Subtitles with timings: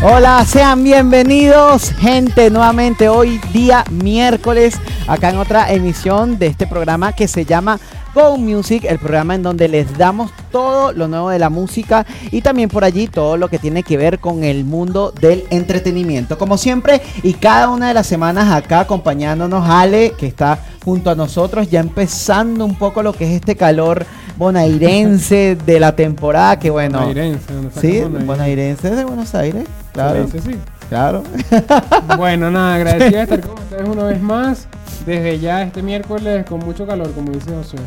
[0.00, 4.76] Hola, sean bienvenidos, gente, nuevamente hoy día miércoles,
[5.08, 7.80] acá en otra emisión de este programa que se llama
[8.14, 12.42] Go Music, el programa en donde les damos todo lo nuevo de la música y
[12.42, 16.38] también por allí todo lo que tiene que ver con el mundo del entretenimiento.
[16.38, 21.16] Como siempre y cada una de las semanas acá acompañándonos Ale, que está junto a
[21.16, 26.70] nosotros, ya empezando un poco lo que es este calor bonairense de la temporada, que
[26.70, 27.00] bueno.
[27.00, 28.24] Bonairense, ¿dónde está Sí, Bonairense?
[28.26, 30.26] bonairense de Buenos Aires, claro.
[30.28, 30.58] Sí.
[30.88, 31.22] Claro.
[32.16, 34.66] Bueno, nada, agradecido de estar con ustedes una vez más.
[35.06, 37.80] Desde ya este miércoles con mucho calor, como dice Josué.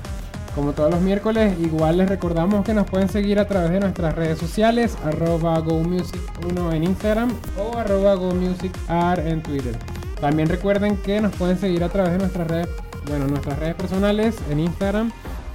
[0.56, 4.16] Como todos los miércoles, igual les recordamos que nos pueden seguir a través de nuestras
[4.16, 9.76] redes sociales, arroba GoMusic1 en Instagram o arroba GoMusicAr en Twitter.
[10.20, 12.68] También recuerden que nos pueden seguir a través de nuestras redes,
[13.08, 15.12] bueno, nuestras redes personales en Instagram,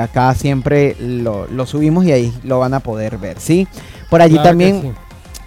[0.00, 3.68] acá siempre lo, lo subimos y ahí lo van a poder ver, ¿sí?
[4.08, 4.94] Por allí Claro también.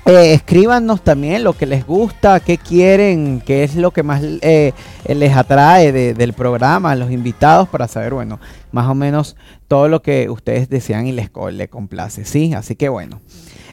[0.06, 4.74] Eh, escríbanos también lo que les gusta, qué quieren, qué es lo que más eh,
[5.08, 8.40] les atrae de- del programa, los invitados, para saber, bueno,
[8.72, 9.36] más o menos
[9.68, 12.54] todo lo que ustedes desean y les, les complace, ¿sí?
[12.54, 13.22] Así que bueno.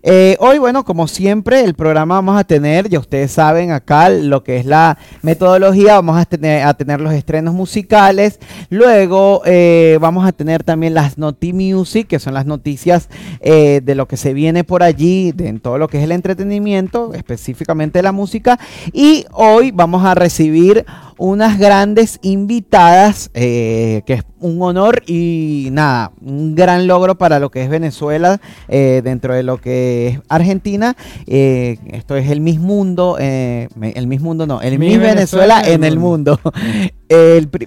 [0.03, 4.44] Eh, hoy, bueno, como siempre, el programa vamos a tener, ya ustedes saben acá lo
[4.44, 8.38] que es la metodología, vamos a tener, los estrenos musicales,
[8.70, 13.09] luego eh, vamos a tener también las Noti Music, que son las noticias
[13.41, 16.12] eh, de lo que se viene por allí, de, en todo lo que es el
[16.12, 18.59] entretenimiento, específicamente la música,
[18.92, 20.84] y hoy vamos a recibir
[21.19, 27.51] unas grandes invitadas, eh, que es un honor y nada, un gran logro para lo
[27.51, 30.97] que es Venezuela eh, dentro de lo que es Argentina.
[31.27, 35.57] Eh, esto es el Miss Mundo, eh, el Miss Mundo no, el Miss Miss Venezuela,
[35.57, 36.41] Venezuela en el mundo.
[37.09, 37.48] el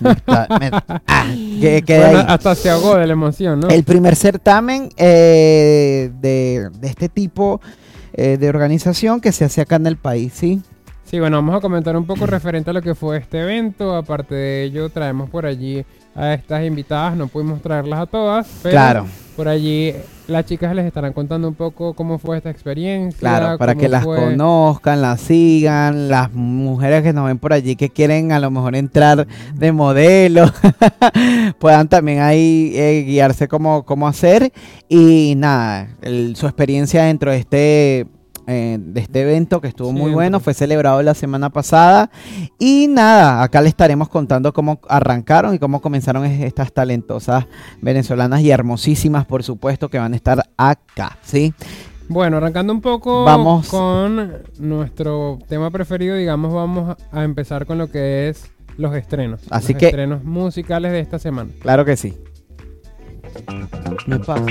[0.00, 1.26] Me- ah,
[1.60, 2.24] que- que Bueno, ahí.
[2.28, 3.68] hasta se ahogó de la emoción, ¿no?
[3.68, 7.60] El primer certamen eh, de, de este tipo
[8.14, 10.62] eh, de organización que se hace acá en el país, ¿sí?
[11.12, 13.94] Sí, bueno, vamos a comentar un poco referente a lo que fue este evento.
[13.94, 17.14] Aparte de ello, traemos por allí a estas invitadas.
[17.18, 19.06] No pudimos traerlas a todas, pero Claro.
[19.36, 19.92] por allí
[20.26, 23.18] las chicas les estarán contando un poco cómo fue esta experiencia.
[23.20, 27.76] Claro, para que las fue- conozcan, las sigan, las mujeres que nos ven por allí
[27.76, 30.46] que quieren a lo mejor entrar de modelo,
[31.58, 34.50] puedan también ahí eh, guiarse cómo, cómo hacer
[34.88, 38.06] y nada, el- su experiencia dentro de este
[38.46, 42.10] eh, de este evento que estuvo muy bueno, fue celebrado la semana pasada.
[42.58, 47.46] Y nada, acá le estaremos contando cómo arrancaron y cómo comenzaron es- estas talentosas
[47.80, 51.54] venezolanas y hermosísimas, por supuesto, que van a estar acá, ¿sí?
[52.08, 53.68] Bueno, arrancando un poco Vamos.
[53.68, 59.40] con nuestro tema preferido, digamos, vamos a empezar con lo que es los estrenos.
[59.50, 61.50] Así los que- estrenos musicales de esta semana.
[61.60, 62.14] Claro que sí.
[64.06, 64.44] Me pasa.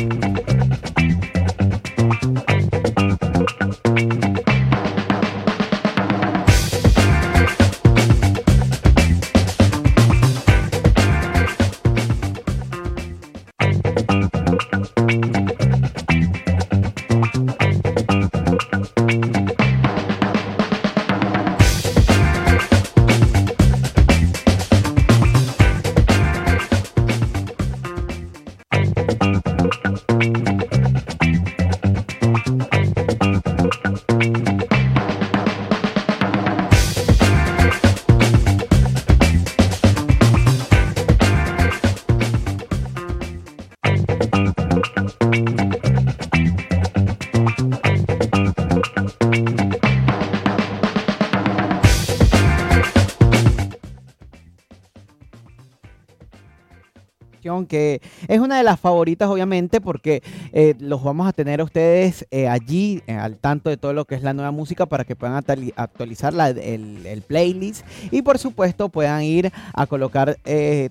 [57.72, 60.22] Que es una de las favoritas obviamente porque
[60.52, 64.04] eh, los vamos a tener a ustedes eh, allí eh, al tanto de todo lo
[64.04, 68.90] que es la nueva música para que puedan actuali- actualizar el, playlist y por supuesto
[68.90, 70.36] puedan ir a colocar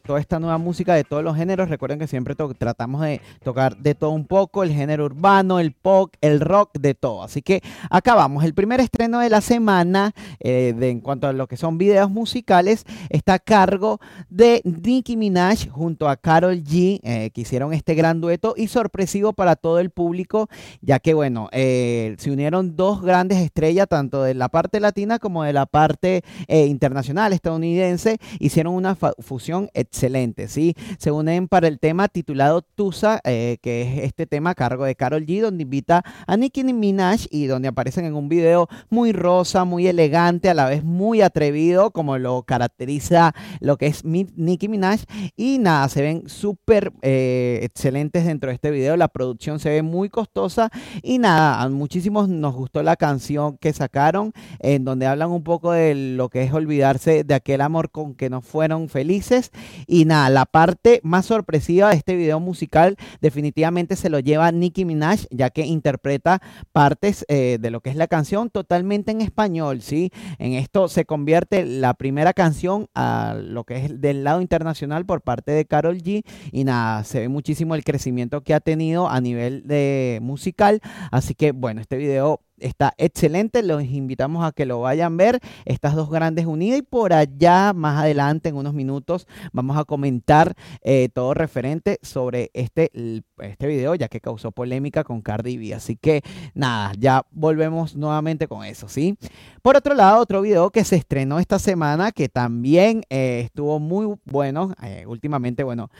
[0.06, 1.68] toda esta nueva música de todos los géneros.
[1.68, 6.14] Recuerden que siempre tratamos de tocar de todo un poco, el género urbano, el pop,
[6.22, 7.24] el rock, de todo.
[7.24, 11.46] Así que acá vamos, el primer estreno de la semana de, en cuanto a lo
[11.46, 14.00] que son videos musicales está a cargo
[14.30, 19.32] de Nicki Minaj junto a Carol G, eh, que hicieron este gran dueto y sorpresivo
[19.32, 20.48] para todo el público,
[20.80, 25.42] ya que, bueno, eh, se unieron dos grandes estrellas, tanto de la parte latina como
[25.42, 30.74] de la parte eh, internacional estadounidense, hicieron una fusión excelente, ¿sí?
[30.98, 35.26] Se unen para el tema titulado Tusa, que es este tema a cargo de Carol
[35.26, 39.86] G, donde invita a Nicki Minaj y donde aparecen en un video muy rosa, muy
[39.86, 45.00] elegante, a la vez muy atrevido, como lo caracteriza lo que es Nicki Minaj.
[45.36, 48.96] Y nada, se ven súper eh, excelentes dentro de este video.
[48.96, 50.70] La producción se ve muy costosa.
[51.00, 55.70] Y nada, a muchísimos nos gustó la canción que sacaron, en donde hablan un poco
[55.70, 59.52] de lo que es olvidarse de aquel amor con que no fueron felices.
[59.86, 64.84] Y nada, la parte más sorpresiva de este video musical definitivamente se lo lleva Nicki
[64.84, 66.42] Minaj, ya que interpreta
[66.72, 70.10] partes eh, de lo que es la canción totalmente en español, ¿sí?
[70.38, 75.22] En esto se convierte la primera canción a lo que es del lado internacional por
[75.22, 79.20] parte de Carol G y nada, se ve muchísimo el crecimiento que ha tenido a
[79.20, 84.80] nivel de musical, así que bueno, este video está excelente, los invitamos a que lo
[84.80, 89.26] vayan a ver, estas dos grandes unidas y por allá más adelante en unos minutos
[89.52, 92.90] vamos a comentar eh, todo referente sobre este,
[93.38, 96.22] este video ya que causó polémica con Cardi B, así que
[96.54, 99.16] nada, ya volvemos nuevamente con eso, ¿sí?
[99.62, 104.16] Por otro lado, otro video que se estrenó esta semana que también eh, estuvo muy
[104.24, 105.90] bueno, eh, últimamente, bueno,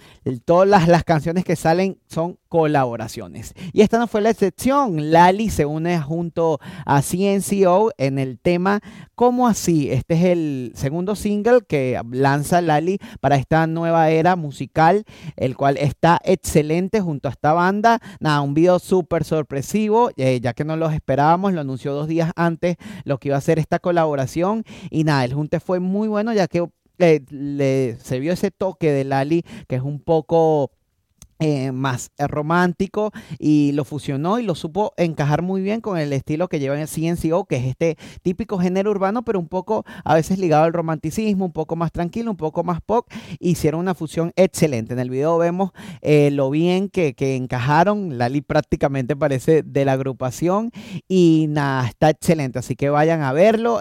[0.44, 3.54] todas las canciones que salen son colaboraciones.
[3.72, 5.10] Y esta no fue la excepción.
[5.10, 8.82] Lali se une junto a CNCO en el tema
[9.20, 9.90] ¿Cómo así?
[9.90, 15.04] Este es el segundo single que lanza Lali para esta nueva era musical,
[15.36, 18.00] el cual está excelente junto a esta banda.
[18.18, 22.32] Nada, un video súper sorpresivo, eh, ya que no los esperábamos, lo anunció dos días
[22.34, 24.64] antes lo que iba a ser esta colaboración.
[24.88, 26.66] Y nada, el junte fue muy bueno, ya que
[26.98, 30.70] eh, le, se vio ese toque de Lali, que es un poco
[31.42, 36.12] eh, más eh, romántico y lo fusionó y lo supo encajar muy bien con el
[36.12, 39.86] estilo que lleva en el CNCO, que es este típico género urbano, pero un poco
[40.04, 43.06] a veces ligado al romanticismo, un poco más tranquilo, un poco más pop.
[43.38, 44.92] Hicieron una fusión excelente.
[44.92, 45.70] En el video vemos
[46.02, 48.18] eh, lo bien que, que encajaron.
[48.18, 50.72] Lali prácticamente parece de la agrupación
[51.08, 52.58] y nada, está excelente.
[52.58, 53.80] Así que vayan a verlo.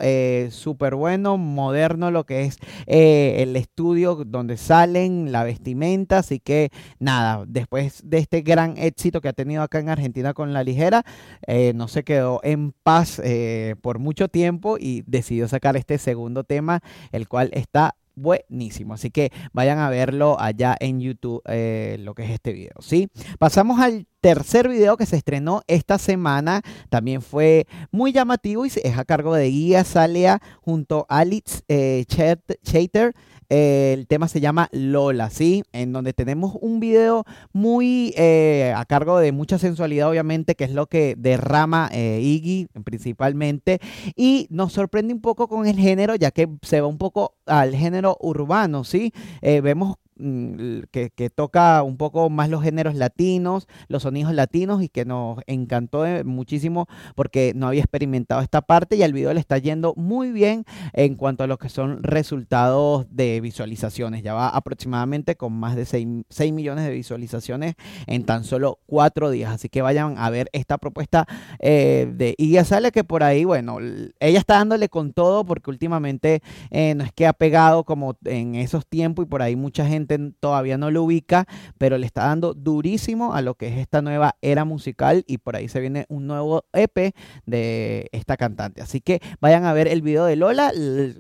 [0.49, 6.19] Súper bueno, moderno lo que es el estudio donde salen, la vestimenta.
[6.19, 10.53] Así que nada, después de este gran éxito que ha tenido acá en Argentina con
[10.53, 11.03] La Ligera,
[11.47, 16.43] eh, no se quedó en paz eh, por mucho tiempo y decidió sacar este segundo
[16.43, 18.93] tema, el cual está buenísimo.
[18.93, 23.09] Así que vayan a verlo allá en YouTube, eh, lo que es este video, ¿sí?
[23.39, 28.97] Pasamos al tercer video que se estrenó esta semana también fue muy llamativo y es
[28.97, 33.13] a cargo de Guía Salea junto a Alex eh, Chater.
[33.49, 35.63] Eh, el tema se llama Lola, ¿sí?
[35.71, 40.71] En donde tenemos un video muy eh, a cargo de mucha sensualidad, obviamente, que es
[40.71, 43.79] lo que derrama Iggy principalmente.
[44.15, 47.75] Y nos sorprende un poco con el género, ya que se va un poco al
[47.75, 49.13] género urbano, ¿sí?
[49.41, 55.39] vemos Que, toca un poco más los géneros latinos, los sonidos latinos y que nos
[55.47, 60.31] encantó muchísimo porque no había experimentado esta parte y al video le está yendo muy
[60.31, 64.23] bien en cuanto a lo que son resultados de visualizaciones.
[64.23, 67.75] Ya va aproximadamente con más de 6, millones de visualizaciones
[68.07, 69.53] en tan solo cuatro días.
[69.53, 71.27] Así que vayan a ver esta propuesta
[71.59, 73.77] eh, de Iggy Sale que por ahí, bueno,
[74.19, 78.55] ella está dándole con todo porque últimamente eh, no es que ha pegado como en
[78.55, 80.08] esos tiempos y por ahí mucha gente
[80.39, 81.45] todavía no lo ubica,
[81.77, 85.55] pero le está dando durísimo a lo que es esta nueva era musical y por
[85.55, 87.13] ahí se viene un nuevo EP
[87.45, 88.81] de esta cantante.
[88.81, 90.71] Así que vayan a ver el video de Lola,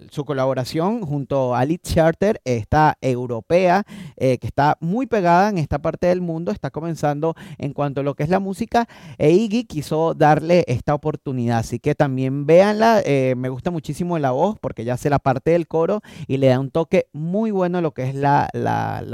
[0.09, 3.83] su colaboración junto a Lit Charter, esta europea
[4.17, 8.03] eh, que está muy pegada en esta parte del mundo, está comenzando en cuanto a
[8.03, 11.59] lo que es la música e Iggy quiso darle esta oportunidad.
[11.59, 15.51] Así que también véanla, eh, me gusta muchísimo la voz porque ya hace la parte
[15.51, 18.49] del coro y le da un toque muy bueno a lo que es la la,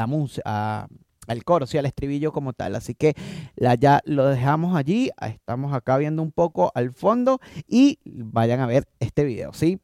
[0.07, 0.87] música,
[1.27, 2.75] al coro, sí, al estribillo como tal.
[2.75, 3.15] Así que
[3.79, 5.11] ya lo dejamos allí.
[5.21, 9.79] Estamos acá viendo un poco al fondo y vayan a ver este video, ¿sí?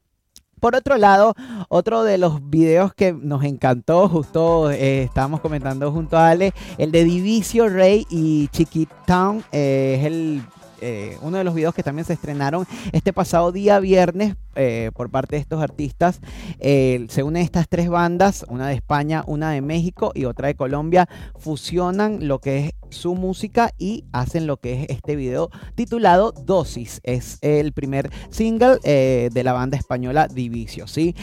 [0.60, 1.34] Por otro lado,
[1.70, 6.92] otro de los videos que nos encantó, justo eh, estábamos comentando junto a Ale, el
[6.92, 10.44] de Divicio Rey y Chiquitown, eh, es el
[10.82, 15.10] eh, uno de los videos que también se estrenaron este pasado día viernes eh, por
[15.10, 16.20] parte de estos artistas.
[16.60, 20.56] Eh, se unen estas tres bandas, una de España, una de México y otra de
[20.56, 26.34] Colombia, fusionan lo que es su música y hacen lo que es este video titulado
[26.34, 27.00] Dosis.
[27.04, 30.88] Es el primer single de la banda española Divicio.
[30.88, 31.16] ¿sí?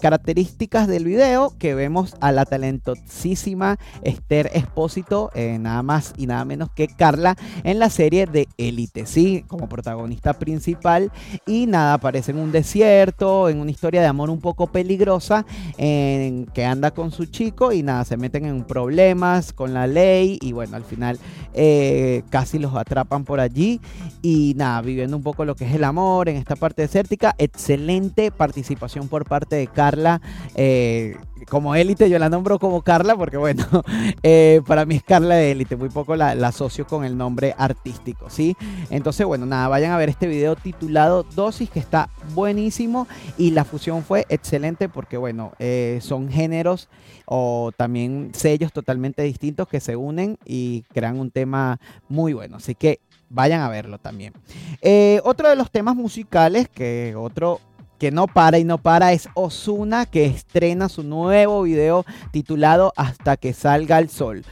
[0.00, 6.70] características del video que vemos a la talentosísima Esther Espósito, nada más y nada menos
[6.74, 11.12] que Carla, en la serie de Elite sí, como protagonista principal.
[11.46, 15.44] Y nada, aparece en un desierto, en una historia de amor un poco peligrosa,
[15.76, 20.38] en que anda con su chico y nada, se meten en problemas con la ley
[20.40, 21.18] y bueno, al final
[21.52, 23.80] eh, casi los atrapan por allí.
[24.22, 27.34] Y nada, viviendo un poco lo que es el amor en esta parte desértica.
[27.36, 30.22] Excelente participación por parte de Carla.
[30.54, 33.64] Eh, como élite, yo la nombro como Carla porque bueno,
[34.22, 37.54] eh, para mí es Carla de élite, muy poco la, la, asocio con el nombre
[37.58, 38.56] artístico, ¿sí?
[38.90, 43.08] Entonces, bueno, nada, vayan a ver este video titulado Dosis, que está buenísimo
[43.38, 46.88] y la fusión fue excelente porque bueno, eh, son géneros
[47.26, 52.74] o también sellos totalmente distintos que se unen y crean un tema muy bueno, así
[52.74, 54.32] que vayan a verlo también.
[54.80, 57.60] Eh, otro de los temas musicales que otro
[58.04, 63.38] que no para y no para es Osuna que estrena su nuevo video titulado Hasta
[63.38, 64.44] que salga el sol.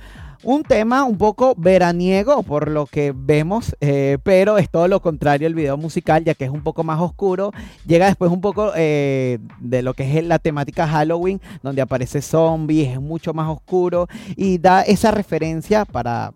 [0.42, 5.46] Un tema un poco veraniego por lo que vemos, eh, pero es todo lo contrario
[5.46, 7.52] el video musical, ya que es un poco más oscuro.
[7.84, 12.92] Llega después un poco eh, de lo que es la temática Halloween, donde aparece zombies,
[12.92, 16.32] es mucho más oscuro y da esa referencia para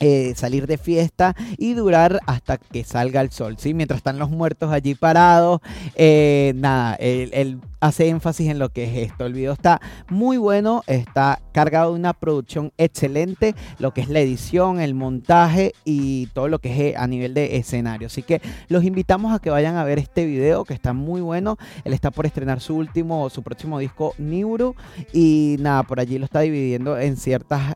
[0.00, 3.74] eh, salir de fiesta y durar hasta que salga el sol, ¿sí?
[3.74, 5.60] Mientras están los muertos allí parados,
[5.94, 9.26] eh, nada, él, hace énfasis en lo que es esto.
[9.26, 14.20] El video está muy bueno, está cargado de una producción excelente, lo que es la
[14.20, 18.06] edición, el montaje y todo lo que es eh, a nivel de escenario.
[18.06, 21.56] Así que los invitamos a que vayan a ver este video que está muy bueno.
[21.84, 24.74] Él está por estrenar su último, su próximo disco Neuro
[25.12, 27.74] y nada, por allí lo está dividiendo en ciertas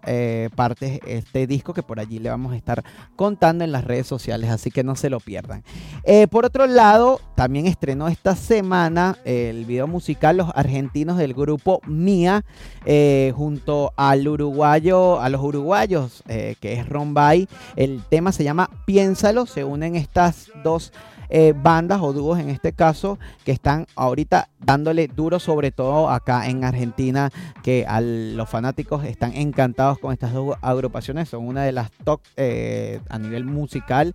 [0.55, 2.85] partes este disco que por allí le vamos a estar
[3.17, 5.63] contando en las redes sociales, así que no se lo pierdan.
[6.05, 11.81] Eh, por otro lado, también estrenó esta semana el video musical Los Argentinos del grupo
[11.87, 12.45] Mía,
[12.85, 17.49] eh, junto al uruguayo, a los uruguayos, eh, que es Rombay.
[17.77, 20.93] El tema se llama Piénsalo, se unen estas dos
[21.31, 26.49] eh, bandas o dúos en este caso que están ahorita dándole duro sobre todo acá
[26.49, 27.31] en Argentina
[27.63, 31.29] que a los fanáticos están encantados con estas dos agrupaciones.
[31.29, 34.15] Son una de las top a nivel musical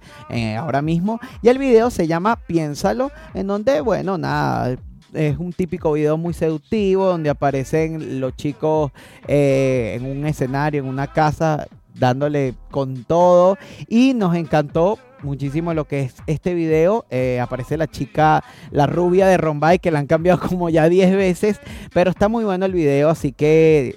[0.57, 1.19] ahora mismo.
[1.41, 4.77] Y el video se llama Piénsalo en donde bueno nada
[5.13, 8.91] es un típico video muy seductivo donde aparecen los chicos
[9.27, 13.57] en un escenario, en una casa, dándole con todo.
[13.87, 17.05] Y nos encantó muchísimo lo que es este video.
[17.09, 21.15] Eh, aparece la chica, la rubia de Rombay, que la han cambiado como ya 10
[21.15, 21.59] veces,
[21.93, 23.95] pero está muy bueno el video, así que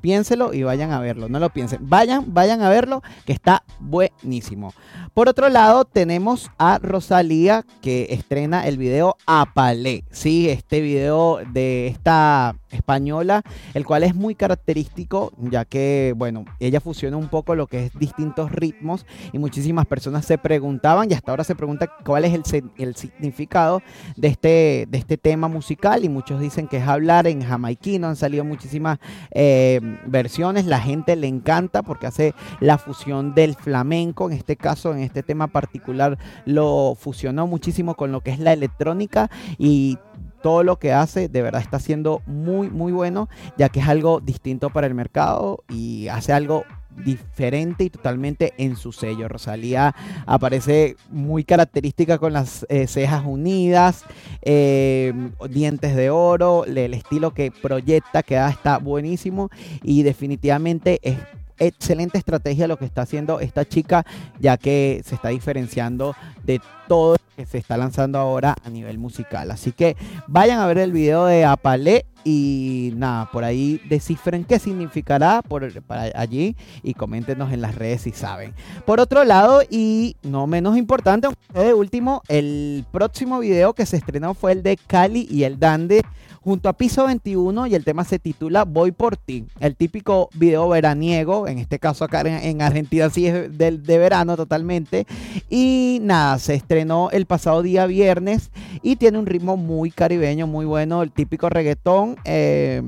[0.00, 1.28] piénselo y vayan a verlo.
[1.28, 1.80] No lo piensen.
[1.82, 4.72] Vayan, vayan a verlo, que está buenísimo.
[5.14, 10.04] Por otro lado, tenemos a Rosalía que estrena el video Apalé.
[10.10, 13.42] Sí, este video de esta española,
[13.74, 17.98] el cual es muy característico, ya que, bueno, ella fusiona un poco lo que es
[17.98, 22.34] distintos ritmos y muchísimas personas se preguntaban y hasta ahora se pregunta cuál es
[22.78, 23.82] el, significado
[24.16, 28.16] de este, de este tema musical y muchos dicen que es hablar en jamaiquino, han
[28.16, 28.98] salido muchísimas
[29.30, 34.92] eh, versiones, la gente le encanta porque hace la fusión del flamenco, en este caso,
[34.92, 39.98] en este tema particular, lo fusionó muchísimo con lo que es la electrónica y
[40.42, 44.20] todo lo que hace de verdad está siendo muy muy bueno ya que es algo
[44.20, 46.64] distinto para el mercado y hace algo
[47.04, 49.28] diferente y totalmente en su sello.
[49.28, 49.94] Rosalía
[50.26, 54.04] aparece muy característica con las eh, cejas unidas,
[54.42, 55.12] eh,
[55.48, 59.50] dientes de oro, el estilo que proyecta que está buenísimo
[59.82, 61.18] y definitivamente es
[61.58, 64.04] excelente estrategia lo que está haciendo esta chica,
[64.38, 66.14] ya que se está diferenciando
[66.44, 69.52] de todo que se está lanzando ahora a nivel musical.
[69.52, 74.58] Así que vayan a ver el video de Apalé y nada, por ahí descifren qué
[74.58, 78.54] significará por, para allí y coméntenos en las redes si saben.
[78.84, 84.34] Por otro lado, y no menos importante, de último, el próximo video que se estrenó
[84.34, 86.02] fue el de Cali y el Dande
[86.48, 89.44] junto a Piso 21 y el tema se titula Voy por ti.
[89.60, 94.34] El típico video veraniego, en este caso acá en, Argentina sí es de, de verano
[94.34, 95.06] totalmente.
[95.50, 98.50] Y nada, se estrenó el pasado día viernes
[98.82, 102.16] y tiene un ritmo muy caribeño, muy bueno, el típico reggaetón.
[102.24, 102.82] Eh,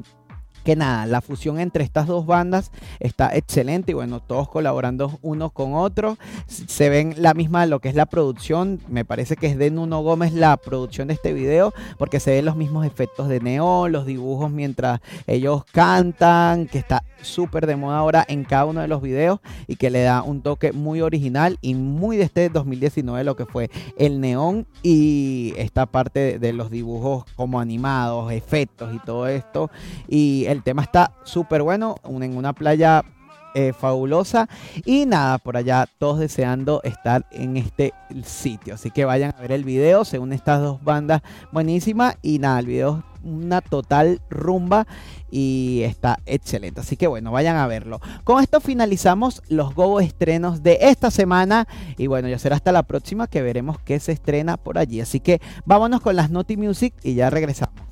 [0.71, 5.51] que nada, la fusión entre estas dos bandas está excelente y bueno, todos colaborando unos
[5.51, 6.17] con otros.
[6.47, 10.01] Se ven la misma lo que es la producción, me parece que es de Nuno
[10.03, 14.07] Gómez la producción de este video, porque se ven los mismos efectos de neón, los
[14.07, 19.03] dibujos mientras ellos cantan, que está súper de moda ahora en cada uno de los
[19.03, 23.37] videos y que le da un toque muy original y muy de este 2019 lo
[23.37, 29.27] que fue el neón y esta parte de los dibujos como animados, efectos y todo
[29.27, 29.71] esto.
[30.09, 33.05] Y el tema está súper bueno, en una playa
[33.53, 34.49] eh, fabulosa.
[34.85, 37.93] Y nada, por allá todos deseando estar en este
[38.25, 38.75] sitio.
[38.75, 42.17] Así que vayan a ver el video, según estas dos bandas buenísimas.
[42.23, 44.87] Y nada, el video es una total rumba
[45.33, 46.81] y está excelente.
[46.81, 48.01] Así que bueno, vayan a verlo.
[48.23, 51.67] Con esto finalizamos los Gobo estrenos de esta semana.
[51.99, 55.01] Y bueno, ya será hasta la próxima que veremos qué se estrena por allí.
[55.01, 57.90] Así que vámonos con las Naughty Music y ya regresamos.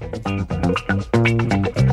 [0.00, 1.89] ピッ!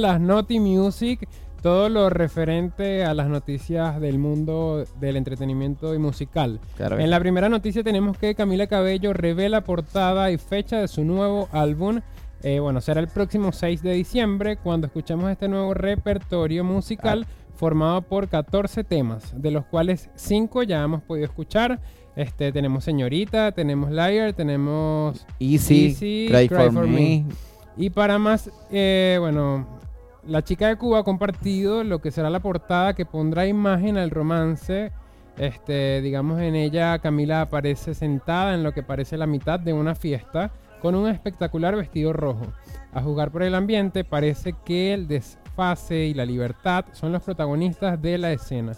[0.00, 1.28] Las Naughty Music,
[1.62, 6.58] todo lo referente a las noticias del mundo del entretenimiento y musical.
[6.78, 11.48] en la primera noticia tenemos que Camila Cabello revela portada y fecha de su nuevo
[11.52, 12.00] álbum.
[12.42, 18.00] Eh, bueno, será el próximo 6 de diciembre cuando escuchemos este nuevo repertorio musical formado
[18.00, 21.78] por 14 temas, de los cuales 5 ya hemos podido escuchar.
[22.16, 27.26] Este, tenemos Señorita, tenemos Liar, tenemos Easy, Cry, for, me.
[27.76, 29.66] Y para más, eh, bueno,
[30.26, 34.10] la chica de Cuba ha compartido lo que será la portada que pondrá imagen al
[34.10, 34.92] romance.
[35.38, 39.94] Este, digamos, en ella Camila aparece sentada en lo que parece la mitad de una
[39.94, 42.46] fiesta con un espectacular vestido rojo.
[42.92, 48.00] A jugar por el ambiente, parece que el desfase y la libertad son los protagonistas
[48.00, 48.72] de la escena.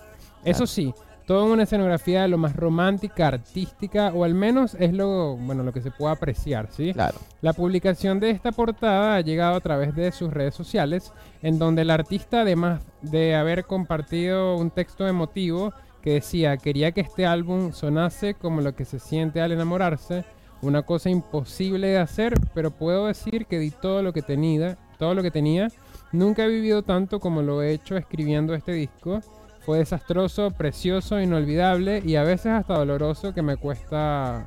[0.45, 0.93] Eso sí,
[1.27, 5.63] todo en una escenografía de lo más romántica, artística, o al menos es lo, bueno,
[5.63, 6.93] lo que se puede apreciar, ¿sí?
[6.93, 7.19] Claro.
[7.41, 11.83] La publicación de esta portada ha llegado a través de sus redes sociales, en donde
[11.83, 17.73] el artista, además de haber compartido un texto emotivo que decía, quería que este álbum
[17.73, 20.25] sonase como lo que se siente al enamorarse,
[20.61, 25.15] una cosa imposible de hacer, pero puedo decir que di todo lo que tenía, todo
[25.15, 25.69] lo que tenía.
[26.13, 29.21] Nunca he vivido tanto como lo he hecho escribiendo este disco
[29.65, 34.47] fue desastroso, precioso, inolvidable y a veces hasta doloroso que me cuesta...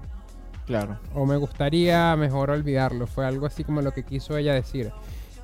[0.65, 0.97] Claro.
[1.13, 3.05] O me gustaría mejor olvidarlo.
[3.05, 4.91] Fue algo así como lo que quiso ella decir.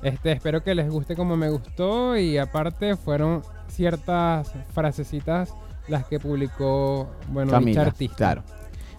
[0.02, 5.54] Este, espero que les guste como me gustó y aparte fueron ciertas frasecitas
[5.86, 8.16] las que publicó, bueno, Camila, artista.
[8.16, 8.42] Claro.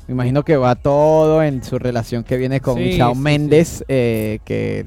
[0.07, 4.85] Me imagino que va todo en su relación que viene con Shawn Mendes, eh, que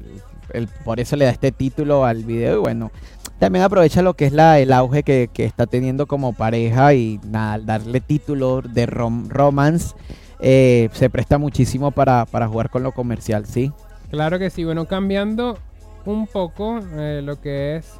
[0.53, 2.91] el- por eso le da este título al video y bueno,
[3.39, 7.19] también aprovecha lo que es la, el auge que, que está teniendo como pareja y
[7.27, 9.95] nada, darle título de rom- romance
[10.39, 13.71] eh, se presta muchísimo para, para jugar con lo comercial, ¿sí?
[14.09, 15.57] Claro que sí, bueno, cambiando
[16.05, 17.91] un poco eh, lo que es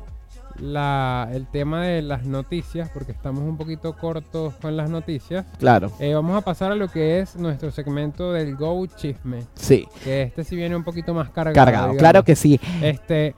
[0.60, 5.92] la, el tema de las noticias, porque estamos un poquito cortos con las noticias, Claro,
[6.00, 10.24] eh, vamos a pasar a lo que es nuestro segmento del Go Chisme, sí, que
[10.24, 11.54] este sí viene un poquito más cargado.
[11.54, 11.98] cargado, digamos.
[12.00, 12.60] claro que sí.
[12.82, 13.36] Este,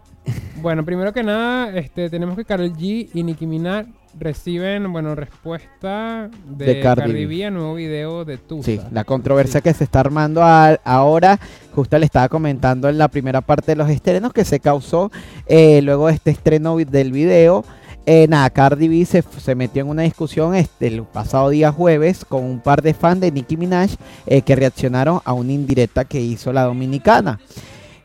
[0.62, 3.86] bueno, primero que nada, este, tenemos que Karol G y Nicki Minaj
[4.17, 7.45] reciben, bueno, respuesta de, De Cardi Cardi, B.
[7.45, 8.65] A nuevo video de Tusa.
[8.65, 9.63] Sí, la controversia Sí.
[9.63, 11.39] que se está armando a- ahora,
[11.73, 15.12] justo le estaba comentando en la primera parte de los estrenos que se causó
[15.45, 17.63] eh, luego de este estreno del video.
[18.05, 22.25] Eh, nada, Cardi B se, se metió en una discusión este, el pasado día jueves
[22.25, 23.91] con un par de fans de Nicki Minaj
[24.25, 27.39] eh, que reaccionaron a una indirecta que hizo la dominicana.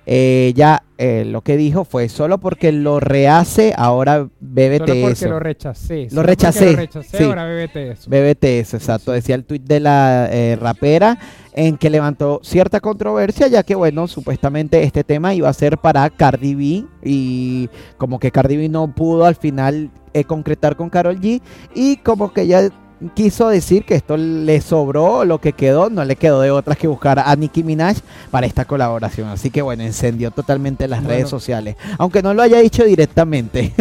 [0.07, 5.13] Eh, ya eh, lo que dijo fue solo porque lo rehace, ahora bébete Solo porque
[5.13, 5.29] eso.
[5.29, 6.09] lo rechacé.
[6.13, 7.25] Lo rechacé, Lo rechacé, sí.
[7.25, 8.11] ahora bébete eso.
[8.71, 9.13] Eso, exacto.
[9.13, 11.19] Decía el tuit de la eh, rapera
[11.55, 16.09] en que levantó cierta controversia, ya que, bueno, supuestamente este tema iba a ser para
[16.11, 21.21] Cardi B y como que Cardi B no pudo al final eh, concretar con Carol
[21.21, 21.41] G
[21.75, 22.71] y como que ella
[23.15, 26.87] quiso decir que esto le sobró lo que quedó, no le quedó de otras que
[26.87, 27.99] buscar a Nicki Minaj
[28.31, 29.29] para esta colaboración.
[29.29, 31.15] Así que, bueno, encendió totalmente las Bueno.
[31.15, 33.73] redes sociales, aunque no lo haya dicho directamente.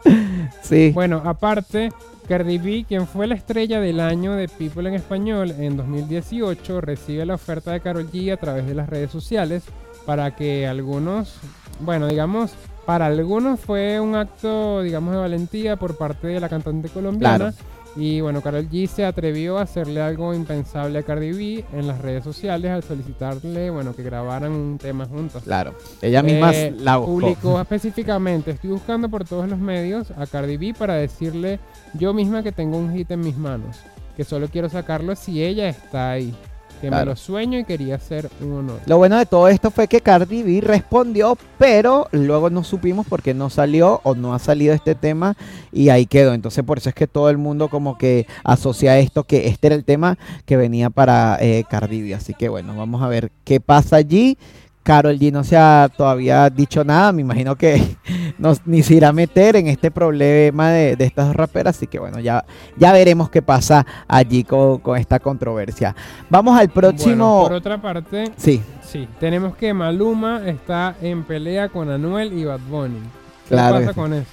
[0.62, 0.90] sí.
[0.94, 1.90] Bueno, aparte,
[2.28, 7.26] Cardi B, quien fue la estrella del año de People en español en 2018, recibe
[7.26, 9.64] la oferta de Karol G a través de las redes sociales
[10.06, 11.34] para que algunos,
[11.80, 12.52] bueno, digamos,
[12.86, 17.52] para algunos fue un acto, digamos, de valentía por parte de la cantante colombiana.
[17.52, 17.56] Claro.
[17.96, 22.00] Y bueno, Karol G se atrevió a hacerle algo impensable a Cardi B en las
[22.00, 25.42] redes sociales al solicitarle, bueno, que grabaran un tema juntos.
[25.42, 27.12] Claro, ella misma Eh, la buscó.
[27.12, 31.58] Publicó específicamente, estoy buscando por todos los medios a Cardi B para decirle
[31.94, 33.78] yo misma que tengo un hit en mis manos,
[34.16, 36.32] que solo quiero sacarlo si ella está ahí,
[36.80, 38.80] que me lo sueño y quería ser un honor.
[38.86, 43.22] Lo bueno de todo esto fue que Cardi B respondió, pero luego no supimos por
[43.22, 45.36] qué no salió o no ha salido este tema
[45.72, 46.34] y ahí quedó.
[46.34, 49.76] Entonces por eso es que todo el mundo como que asocia esto, que este era
[49.76, 52.14] el tema que venía para eh, Cardi B.
[52.14, 54.38] Así que bueno, vamos a ver qué pasa allí.
[54.82, 57.96] Carol G no se ha todavía dicho nada, me imagino que
[58.38, 61.98] no, ni se irá a meter en este problema de, de estas raperas, así que
[61.98, 62.44] bueno, ya,
[62.76, 65.94] ya veremos qué pasa allí con, con esta controversia.
[66.28, 67.40] Vamos al próximo...
[67.40, 72.44] Bueno, por otra parte, Sí, sí, tenemos que Maluma está en pelea con Anuel y
[72.44, 73.19] Bad Bunny.
[73.50, 74.26] ¿Qué Claro pasa con eso?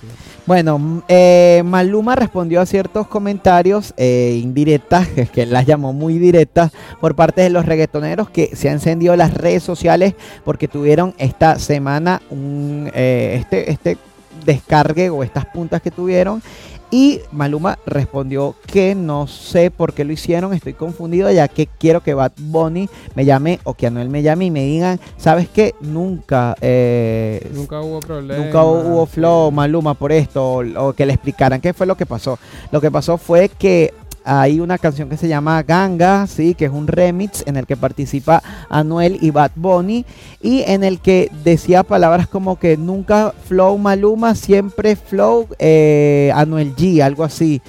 [0.45, 5.91] Bueno, eh, Maluma respondió a ciertos comentarios eh, indirectas, que es que él las llamó
[5.91, 10.13] muy directas, por parte de los reggaetoneros que se han encendido las redes sociales
[10.45, 13.97] porque tuvieron esta semana un, eh, este, este
[14.45, 16.43] descargue o estas puntas que tuvieron.
[16.89, 22.01] Y Maluma respondió que no sé por qué lo hicieron, estoy confundido ya que quiero
[22.01, 25.75] que Bad Bunny me llame o que Anuel me llame y me digan, ¿sabes qué?
[25.81, 28.41] Nunca, eh, Nunca hubo problema.
[28.41, 32.05] Nunca hubo flow, Maluma por esto, o, o que le explicaran qué fue lo que
[32.05, 32.39] pasó.
[32.71, 33.93] Lo que pasó fue que
[34.29, 37.77] hay una canción que se llama Ganga, sí, que es un remix en el que
[37.77, 40.05] participa Anuel y Bad Bunny
[40.41, 46.75] y en el que decía palabras como que nunca flow Maluma, siempre flow eh, Anuel
[46.75, 47.61] G, algo así.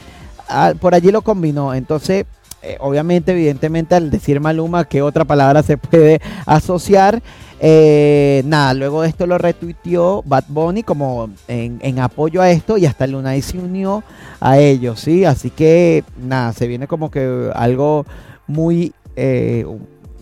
[0.49, 2.27] Ah, por allí lo combinó, entonces
[2.61, 7.23] eh, obviamente, evidentemente, al decir Maluma, ¿qué otra palabra se puede asociar?
[7.61, 12.79] Eh, nada, luego de esto lo retuiteó Bad Bunny como en, en apoyo a esto
[12.79, 14.05] y hasta Lunay se unió
[14.41, 15.25] a ellos, ¿sí?
[15.25, 18.07] Así que nada, se viene como que algo
[18.47, 18.93] muy...
[19.17, 19.67] eh,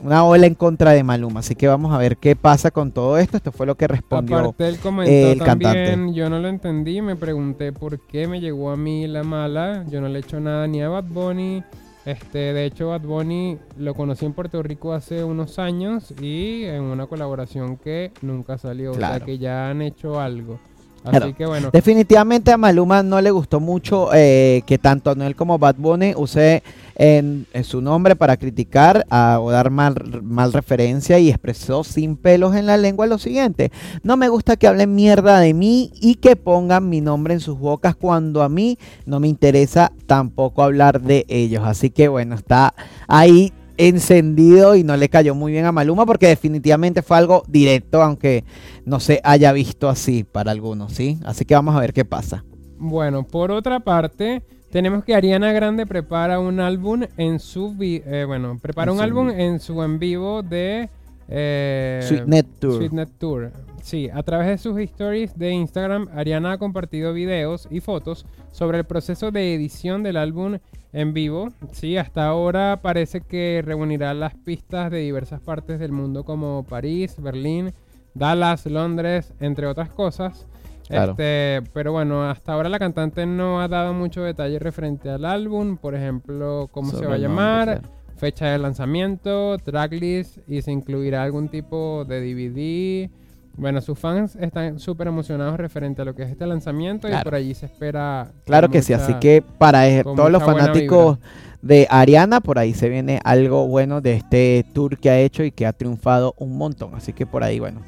[0.03, 3.18] una ola en contra de Maluma, así que vamos a ver qué pasa con todo
[3.18, 3.38] esto.
[3.38, 4.38] Esto fue lo que respondió.
[4.38, 6.12] Aparte él comentó el también, cantante.
[6.14, 10.01] yo no lo entendí, me pregunté por qué me llegó a mí la mala, yo
[10.01, 11.64] no le he hecho nada ni a Bad Bunny,
[12.07, 16.83] este, de hecho Bad Bunny lo conocí en Puerto Rico hace unos años y en
[16.83, 20.59] una colaboración que nunca salió, o sea que ya han hecho algo.
[21.05, 21.35] Así Claro.
[21.37, 25.77] que bueno, Definitivamente a Maluma no le gustó mucho eh, que tanto Anuel como Bad
[25.79, 26.65] Bunny use
[26.97, 32.17] en, en su nombre para criticar a- o dar mal, mal referencia y expresó sin
[32.17, 33.71] pelos en la lengua lo siguiente.
[34.03, 37.57] No me gusta que hablen mierda de mí y que pongan mi nombre en sus
[37.59, 41.63] bocas cuando a mí no me interesa tampoco hablar de ellos.
[41.65, 42.75] Así que bueno, está
[43.07, 48.03] ahí encendido y no le cayó muy bien a Maluma porque definitivamente fue algo directo,
[48.03, 48.45] aunque
[48.85, 51.19] no se haya visto así para algunos, ¿sí?
[51.25, 52.45] Así que vamos a ver qué pasa.
[52.79, 58.25] Bueno, por otra parte, tenemos que Ariana Grande prepara un álbum en su vi- eh,
[58.27, 60.89] bueno, prepara En un álbum en su en vivo de
[61.29, 62.77] Eh, Sweetnet Tour.
[62.77, 63.51] Sweetnet Tour.
[63.87, 68.79] Sí, a través de sus stories de Instagram, Ariana ha compartido videos y fotos sobre
[68.79, 70.59] el proceso de edición del álbum
[70.92, 71.53] en vivo.
[71.70, 77.14] Sí, hasta ahora parece que reunirá las pistas de diversas partes del mundo como París,
[77.22, 77.75] Berlín,
[78.12, 80.49] Dallas, Londres, entre otras cosas.
[80.88, 81.12] Claro.
[81.12, 85.77] Este, pero bueno, hasta ahora la cantante no ha dado mucho detalle referente al álbum,
[85.77, 87.94] por ejemplo, cómo se va a nombre, llamar, claro.
[88.16, 93.26] fecha de lanzamiento, tracklist y se incluirá algún tipo de DVD.
[93.57, 97.35] Bueno, sus fans están súper emocionados referente a lo que es este lanzamiento y por
[97.35, 98.33] allí se espera.
[98.45, 101.19] Claro que sí, así que para eh, todos los fanáticos
[101.62, 105.51] de Ariana, por ahí se viene algo bueno de este tour que ha hecho y
[105.51, 106.95] que ha triunfado un montón.
[106.95, 107.81] Así que por ahí, bueno,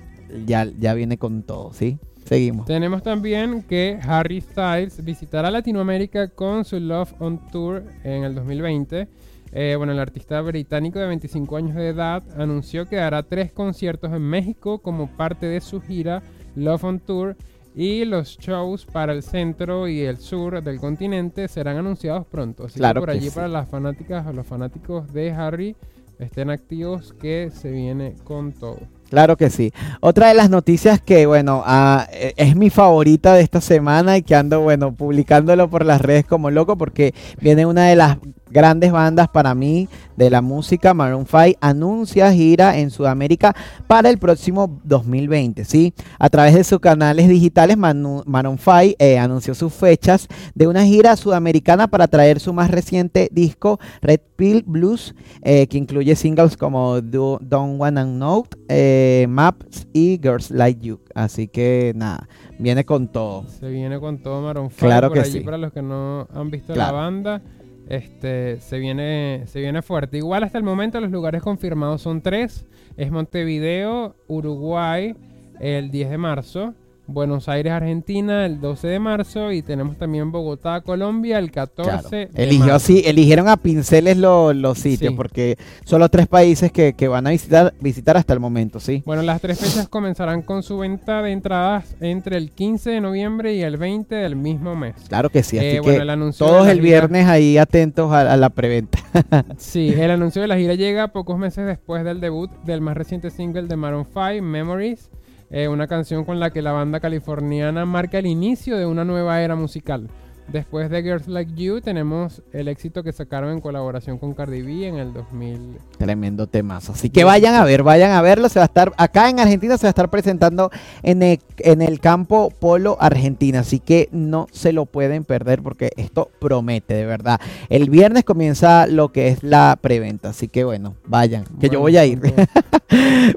[0.47, 1.99] ya, ya viene con todo, ¿sí?
[2.25, 2.67] Seguimos.
[2.67, 9.09] Tenemos también que Harry Styles visitará Latinoamérica con su Love on Tour en el 2020.
[9.53, 14.13] Eh, bueno, el artista británico de 25 años de edad anunció que hará tres conciertos
[14.13, 16.23] en México como parte de su gira
[16.55, 17.37] Love on Tour
[17.75, 22.67] y los shows para el centro y el sur del continente serán anunciados pronto.
[22.67, 23.35] Así Claro que por que allí sí.
[23.35, 25.77] para las fanáticas o los fanáticos de Harry
[26.19, 28.81] estén activos que se viene con todo.
[29.09, 29.73] Claro que sí.
[30.01, 34.23] Otra de las noticias que, bueno, ah, eh, es mi favorita de esta semana y
[34.23, 38.19] que ando, bueno, publicándolo por las redes como loco porque viene una de las
[38.51, 43.55] grandes bandas para mí de la música, Maroon 5, anuncia gira en Sudamérica
[43.87, 45.95] para el próximo 2020, ¿sí?
[46.19, 50.85] A través de sus canales digitales, Manu- Maroon 5 eh, anunció sus fechas de una
[50.85, 56.57] gira sudamericana para traer su más reciente disco, Red Pill Blues, eh, que incluye singles
[56.57, 61.01] como Do- Don't Wanna Know, eh, Maps y Girls Like You.
[61.15, 63.45] Así que nada, viene con todo.
[63.61, 65.41] Se viene con todo Maroon 5 Claro por que allí sí.
[65.41, 66.97] para los que no han visto Claro.
[66.97, 67.43] la banda.
[67.89, 70.19] Este, se viene, se viene fuerte.
[70.19, 72.67] Igual hasta el momento los lugares confirmados son tres.
[72.97, 75.15] Es Montevideo, Uruguay,
[75.59, 76.75] el 10 de marzo.
[77.09, 79.51] Buenos Aires, Argentina, el 12 de marzo.
[79.51, 82.09] Y tenemos también Bogotá, Colombia, el 14 Claro.
[82.11, 82.75] de Eligió marzo.
[82.77, 85.17] así, eligieron a pinceles lo- los sitios Sí.
[85.17, 89.03] porque son los tres países que, que van a visitar, visitar hasta el momento, ¿sí?
[89.07, 93.55] Bueno, las tres fechas comenzarán con su venta de entradas entre el 15 de noviembre
[93.55, 94.95] y el 20 del mismo mes.
[95.09, 97.57] Claro que sí, así Eh, que bueno, el anuncio de todos el gira- viernes ahí
[97.59, 98.99] atentos a, a la preventa.
[99.57, 103.31] Sí, el anuncio de la gira llega pocos meses después del debut del más reciente
[103.31, 105.11] single de Maroon 5, Memories,
[105.51, 109.41] eh, una canción con la que la banda californiana marca el inicio de una nueva
[109.43, 110.09] era musical.
[110.53, 114.89] Después de Girls Like You tenemos el éxito que sacaron en colaboración con Cardi B
[114.89, 115.77] en el 2000.
[115.99, 116.93] Tremendo temazo.
[116.93, 118.49] Así que vayan a ver, vayan a verlo.
[118.49, 120.71] Se va a estar acá en Argentina, se va a estar presentando
[121.03, 123.61] en el, en el campo Polo Argentina.
[123.61, 127.39] Así que no se lo pueden perder porque esto promete, de verdad.
[127.69, 130.31] El viernes comienza lo que es la preventa.
[130.31, 132.23] Así que bueno, vayan, que yo voy a ir.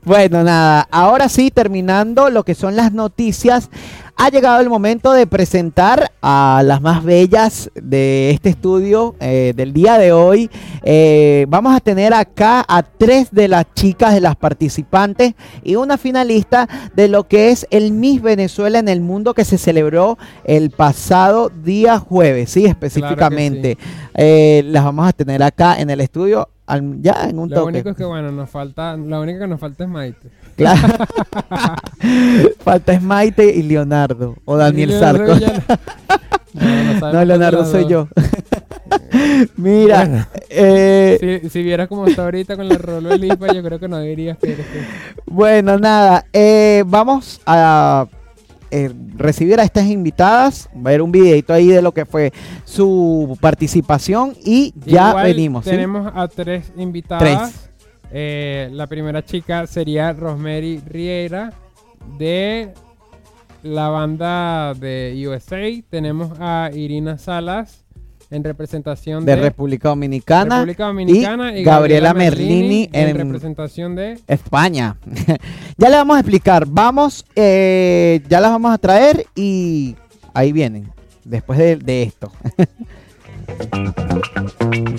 [0.05, 3.69] Bueno, nada, ahora sí, terminando lo que son las noticias,
[4.15, 9.73] ha llegado el momento de presentar a las más bellas de este estudio eh, del
[9.73, 10.49] día de hoy.
[10.83, 15.33] Eh, vamos a tener acá a tres de las chicas de las participantes
[15.63, 19.57] y una finalista de lo que es el Miss Venezuela en el mundo que se
[19.57, 23.77] celebró el pasado día jueves, sí, específicamente.
[24.15, 27.67] Eh, las vamos a tener acá en el estudio al- ya en un Lo toque.
[27.69, 30.29] único es que bueno, nos falta, la única que nos falta es Maite.
[30.55, 30.79] Claro.
[32.63, 34.35] Falta es Maite y Leonardo.
[34.45, 35.33] O Daniel Sarco.
[36.53, 38.09] No- No, no de Leonardo soy yo.
[39.55, 40.27] Mira, Bueno.
[40.49, 43.99] eh, Si, si vieras cómo está ahorita con la Rolo Lipa, yo creo que no
[43.99, 44.79] dirías que eres tú.
[45.27, 46.25] bueno, nada.
[46.33, 48.05] eh, vamos a
[48.71, 52.31] eh, recibir a estas invitadas, ver un videito ahí de lo que fue
[52.63, 55.65] su participación y ya Igual venimos.
[55.65, 55.71] ¿sí?
[55.71, 57.69] Tenemos a tres invitadas.
[58.11, 61.53] Eh, la primera chica sería Rosemary Riera
[62.17, 62.73] de
[63.63, 65.69] la banda de USA.
[65.89, 67.80] Tenemos a Irina Salas
[68.31, 74.19] en representación de de, República Dominicana, República Dominicana y Gabriela Merlini en, en- representación de
[74.27, 74.95] España.
[75.77, 76.65] ya le vamos a explicar.
[76.67, 79.95] Vamos, eh, ya las vamos a traer y
[80.33, 80.89] ahí vienen.
[81.25, 82.31] Después de, de esto.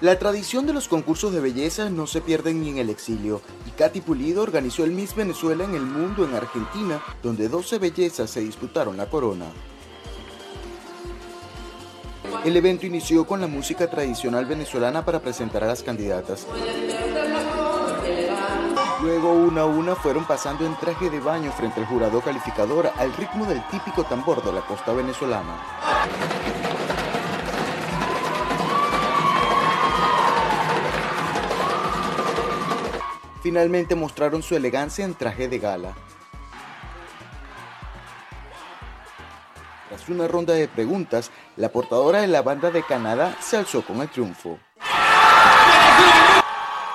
[0.00, 3.70] La tradición de los concursos de belleza no se pierden ni en el exilio, y
[3.70, 8.38] Katy Pulido organizó el Miss Venezuela en el mundo en Argentina, donde 12 bellezas se
[8.38, 9.46] disputaron la corona.
[12.44, 16.46] El evento inició con la música tradicional venezolana para presentar a las candidatas.
[19.02, 23.12] Luego una a una fueron pasando en traje de baño frente al jurado calificador al
[23.14, 26.67] ritmo del típico tambor de la costa venezolana.
[33.42, 35.94] Finalmente mostraron su elegancia en traje de gala.
[39.88, 44.00] Tras una ronda de preguntas, la portadora de la banda de Canadá se alzó con
[44.00, 44.58] el triunfo.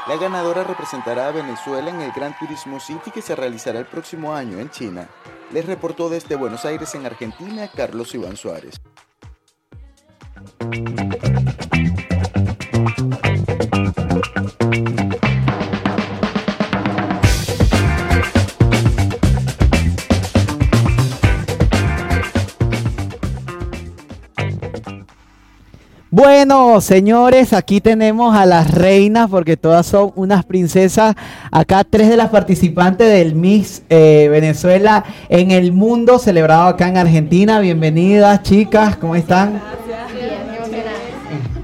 [0.05, 4.33] La ganadora representará a Venezuela en el Gran Turismo City que se realizará el próximo
[4.33, 5.07] año en China.
[5.51, 8.81] Les reportó desde Buenos Aires en Argentina Carlos Iván Suárez.
[26.45, 31.15] Bueno, señores, aquí tenemos a las reinas porque todas son unas princesas.
[31.51, 36.97] Acá tres de las participantes del Miss eh, Venezuela en el mundo celebrado acá en
[36.97, 37.61] Argentina.
[37.61, 39.61] Bienvenidas, chicas, ¿cómo están?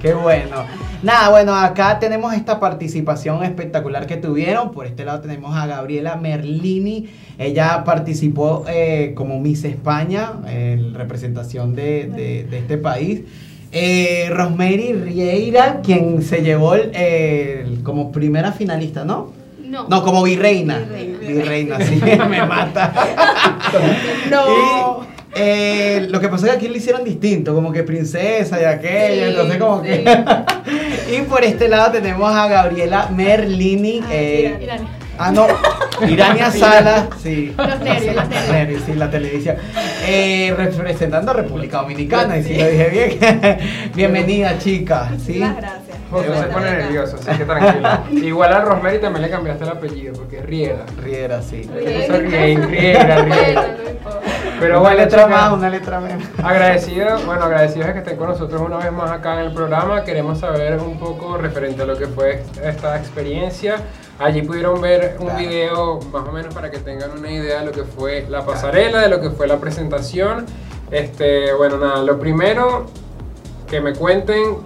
[0.02, 0.64] Qué bueno.
[1.04, 4.72] Nada, bueno, acá tenemos esta participación espectacular que tuvieron.
[4.72, 7.10] Por este lado tenemos a Gabriela Merlini.
[7.38, 13.24] Ella participó eh, como Miss España en representación de, de- de este país.
[13.72, 19.32] Eh, Rosemary Rieira, quien se llevó el, el- como primera finalista, ¿no?
[19.64, 19.88] No.
[19.88, 20.80] No, como virreina.
[20.80, 21.20] Virreina.
[21.20, 22.92] Virreina, sí, me mata.
[24.32, 25.04] No.
[25.06, 28.66] Y, eh, lo que pasa es que aquí le hicieron distinto, como que princesa y
[28.66, 29.90] aquello, Sí, entonces como sí.
[29.90, 31.16] que...
[31.18, 34.02] y por este lado tenemos a Gabriela Merlini.
[34.12, 34.88] eh, Irani.
[35.20, 35.46] Ah, no,
[36.08, 37.54] Irania Sala, sí.
[37.58, 38.84] Los nervios, los nervios.
[38.86, 39.56] sí, la televisión.
[40.06, 43.92] Eh, representando a República Dominicana, y si lo dije bien.
[43.96, 45.12] Bienvenida, chica.
[45.18, 45.40] ¿sí?
[45.40, 45.98] Muchas gracias.
[46.10, 47.90] José se pone nervioso, así que tranquilo.
[48.28, 50.86] Igual a Rosemary también le cambiaste el apellido, porque Riera.
[51.04, 51.70] Riera, sí.
[51.72, 53.76] Rien, Riera, Riera.
[54.60, 56.24] Pero una bueno, letra chicas, más, una letra menos.
[56.44, 60.04] Agradecido, bueno, agradecidos de que estén con nosotros una vez más acá en el programa.
[60.04, 63.76] Queremos saber un poco referente a lo que fue esta experiencia.
[64.20, 65.40] Allí pudieron ver un Claro.
[65.40, 69.00] video más o menos para que tengan una idea de lo que fue la pasarela,
[69.02, 70.46] de lo que fue la presentación.
[70.92, 72.86] Este, bueno, nada, lo primero
[73.70, 74.58] que me cuenten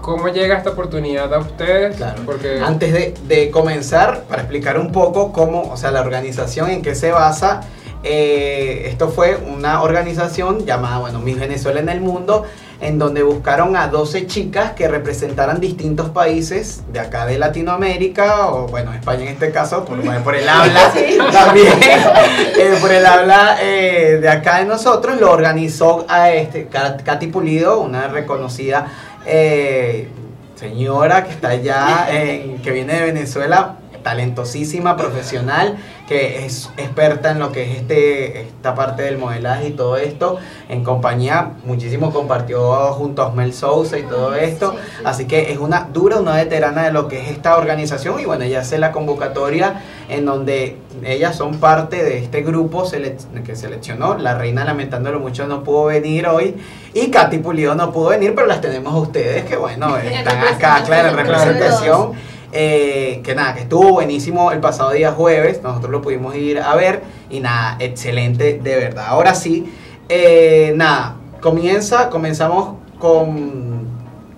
[0.00, 2.22] cómo llega esta oportunidad a ustedes, Claro.
[2.26, 6.82] porque Antes de, de comenzar, para explicar un poco cómo, o sea, la organización en
[6.82, 7.62] qué se basa,
[8.02, 12.44] eh, esto fue una organización llamada, bueno, Miss Venezuela en el Mundo,
[12.80, 18.66] en donde buscaron a 12 chicas que representaran distintos países de acá de Latinoamérica, o
[18.66, 19.98] bueno, España en este caso, por,
[20.34, 20.92] el habla
[21.32, 27.02] también, eh, por el habla eh, de acá de nosotros, lo organizó a este, Kat-
[27.02, 28.86] Katy Pulido, una reconocida
[29.24, 30.08] eh,
[30.56, 37.40] señora que está allá, en- que viene de Venezuela, talentosísima, profesional, que es experta en
[37.40, 40.38] lo que es este esta parte del modelaje y todo esto,
[40.68, 42.60] en compañía, muchísimo compartió
[42.92, 45.02] junto a Osmel Sousa y todo esto, Sí, sí.
[45.04, 48.44] así que es una dura, una veterana de lo que es esta organización y bueno,
[48.44, 54.16] ella hace la convocatoria en donde ellas son parte de este grupo sele- que seleccionó,
[54.18, 56.54] la reina lamentándolo mucho no pudo venir hoy
[56.92, 60.38] y Katy Pulido no pudo venir, pero las tenemos a ustedes que bueno, En están
[60.38, 62.33] acá, claro, en representación.
[62.56, 66.76] Eh, que nada, que estuvo buenísimo el pasado día jueves, nosotros lo pudimos ir a
[66.76, 69.06] ver y nada, excelente de verdad.
[69.08, 69.72] Ahora sí,
[70.08, 73.88] eh, nada, comienza, comenzamos con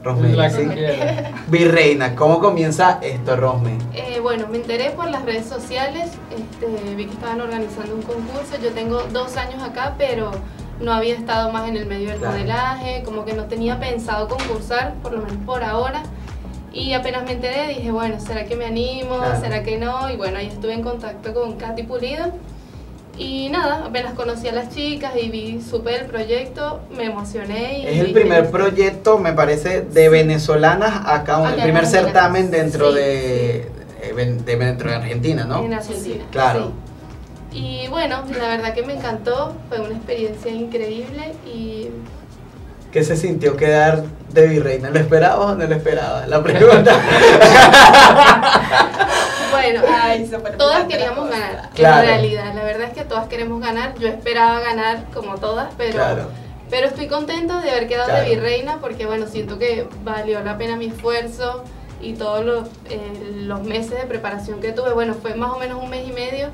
[0.03, 0.35] Rosme.
[1.49, 3.77] Virreina, ¿cómo comienza esto, Rosme?
[3.93, 8.57] Eh, bueno, me enteré por las redes sociales, este, vi que estaban organizando un concurso,
[8.63, 10.31] yo tengo dos años acá, pero
[10.81, 12.35] no había estado más en el medio del Claro.
[12.35, 16.03] modelaje, como que no tenía pensado concursar, por lo menos por ahora.
[16.73, 19.17] Y apenas me enteré, dije, bueno, ¿será que me animo?
[19.19, 19.41] Claro.
[19.41, 20.11] ¿Será que no?
[20.11, 22.27] Y bueno, ahí estuve en contacto con Katy Pulido.
[23.19, 27.79] Y nada, apenas conocí a las chicas y vi, supe el proyecto, me emocioné.
[27.79, 32.03] Y Es el primer proyecto, me parece, de venezolanas acá, Acá el primer Argentina.
[32.03, 33.71] certamen dentro Sí, de,
[34.45, 35.65] de dentro de Argentina, ¿no?
[35.65, 36.25] En Argentina.
[36.31, 36.73] Claro.
[37.53, 37.59] sí.
[37.59, 41.89] Y bueno, la verdad que me encantó, fue una experiencia increíble y
[42.97, 44.89] ¿Qué se sintió quedar de virreina?
[44.89, 46.27] ¿Lo esperabas o no lo esperabas?
[46.29, 46.93] La pregunta.
[49.53, 51.39] bueno, Ay, todas queríamos cosa.
[51.39, 52.01] ganar, Claro.
[52.01, 55.93] en realidad, la verdad es que todas queremos ganar, yo esperaba ganar como todas, pero,
[55.93, 56.29] Claro.
[56.71, 58.25] pero estoy contenta de haber quedado Claro.
[58.25, 61.65] de virreina porque bueno, siento que valió la pena mi esfuerzo
[62.01, 65.83] y todos los, eh, los meses de preparación que tuve, bueno, fue más o menos
[65.83, 66.49] un mes y medio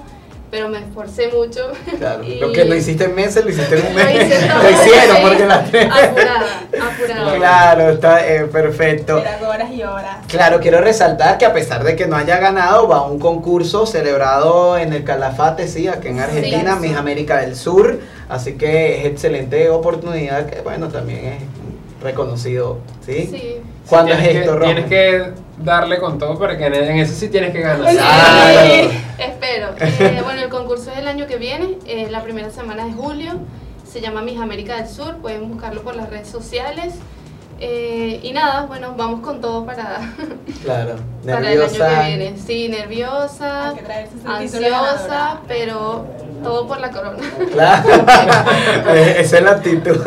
[0.52, 1.72] pero me esforcé mucho.
[1.98, 2.22] Claro.
[2.28, 4.26] y Lo que no hiciste en meses, lo hiciste en un lo mes.
[4.26, 5.86] hice Lo hicieron porque las tres.
[5.90, 6.60] Apurada,
[6.92, 7.34] apurada.
[7.36, 9.16] Claro, está eh, perfecto.
[9.48, 10.18] Horas y horas.
[10.28, 13.86] Claro, quiero resaltar que a pesar de que no haya ganado, va a un concurso
[13.86, 16.86] celebrado en el Calafate, sí, aquí en Argentina, Sí.
[16.88, 18.00] Miss América del Sur.
[18.28, 23.26] Así que es excelente oportunidad que, bueno, también es reconocido, ¿sí?
[23.32, 23.56] Sí.
[23.88, 24.66] ¿Cuándo es esto, Romy?
[24.74, 27.88] Tienes que darle con todo para que en, en eso sí tienes que ganar.
[27.90, 27.96] Sí.
[27.96, 28.90] Claro.
[29.18, 29.68] Espero.
[29.80, 30.41] Eh, bueno,
[30.72, 33.32] concurso es el año que viene, eh, la primera semana de julio.
[33.90, 36.94] Se llama Miss América del Sur, pueden buscarlo por las redes sociales.
[37.60, 40.00] Eh, y nada, bueno, vamos con todo para,
[40.64, 40.94] Claro,
[41.26, 42.34] para el año que viene.
[42.38, 43.74] Sí, nerviosa,
[44.24, 46.06] ansiosa, pero
[46.42, 47.18] todo por la corona.
[47.52, 47.88] Claro,
[48.94, 49.96] Eh, esa es la actitud.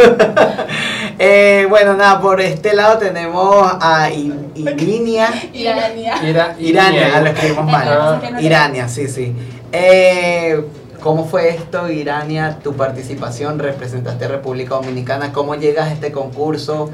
[1.17, 4.09] Eh, bueno, nada, por este lado tenemos a.
[4.11, 5.29] Irania.
[5.53, 7.87] Ira- Irania, ah, lo escribimos mal.
[7.87, 8.19] Ah.
[8.41, 9.33] Irania, sí, sí.
[9.71, 10.63] Eh,
[11.01, 12.59] ¿Cómo fue esto, Irania?
[12.63, 15.31] Tu participación, representaste República Dominicana.
[15.31, 16.89] ¿Cómo llegas a este concurso?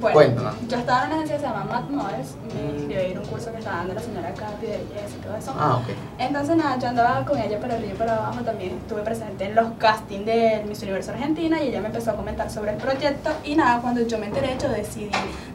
[0.00, 0.54] Bueno, Cuéntanos.
[0.68, 3.20] yo estaba en una agencia que se llama Mad Models, me inscribí a ir a
[3.20, 5.54] un curso que estaba dando la señora Katy de belleza y todo eso.
[5.58, 5.88] Ah, ok.
[6.18, 9.54] Entonces nada, yo andaba con ella para arriba y para abajo, también estuve presente en
[9.56, 13.30] los castings de Miss Universo Argentina y ella me empezó a comentar sobre el proyecto
[13.44, 15.10] y nada, cuando yo me enteré yo decidí,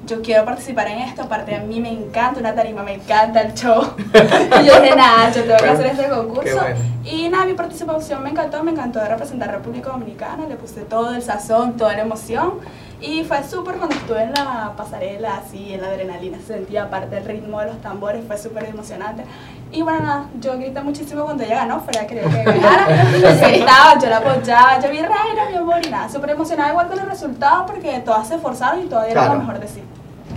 [0.06, 3.54] yo quiero participar en esto, aparte a mí me encanta una tarima, me encanta el
[3.54, 3.82] show.
[4.62, 6.58] y yo dije, nada, yo tengo que hacer este concurso.
[6.60, 6.94] bueno.
[7.06, 11.22] Y nada, mi participación me encantó, me encantó representar República Dominicana, le puse todo el
[11.22, 12.60] sazón, toda la emoción.
[13.06, 17.18] Y fue súper cuando estuve en la pasarela, así, en la adrenalina, se sentía aparte
[17.18, 19.26] el ritmo de los tambores, fue súper emocionante.
[19.74, 22.88] Y bueno, nada, yo grité muchísimo cuando ella ganó, fuera quería que ganara.
[23.12, 26.88] Yo gritaba, yo la apoyaba, yo vi reina, mi amor, y nada, súper emocionada igual
[26.88, 29.34] con el resultado porque todas se esforzaron y dieron Claro.
[29.34, 29.84] lo mejor de sí.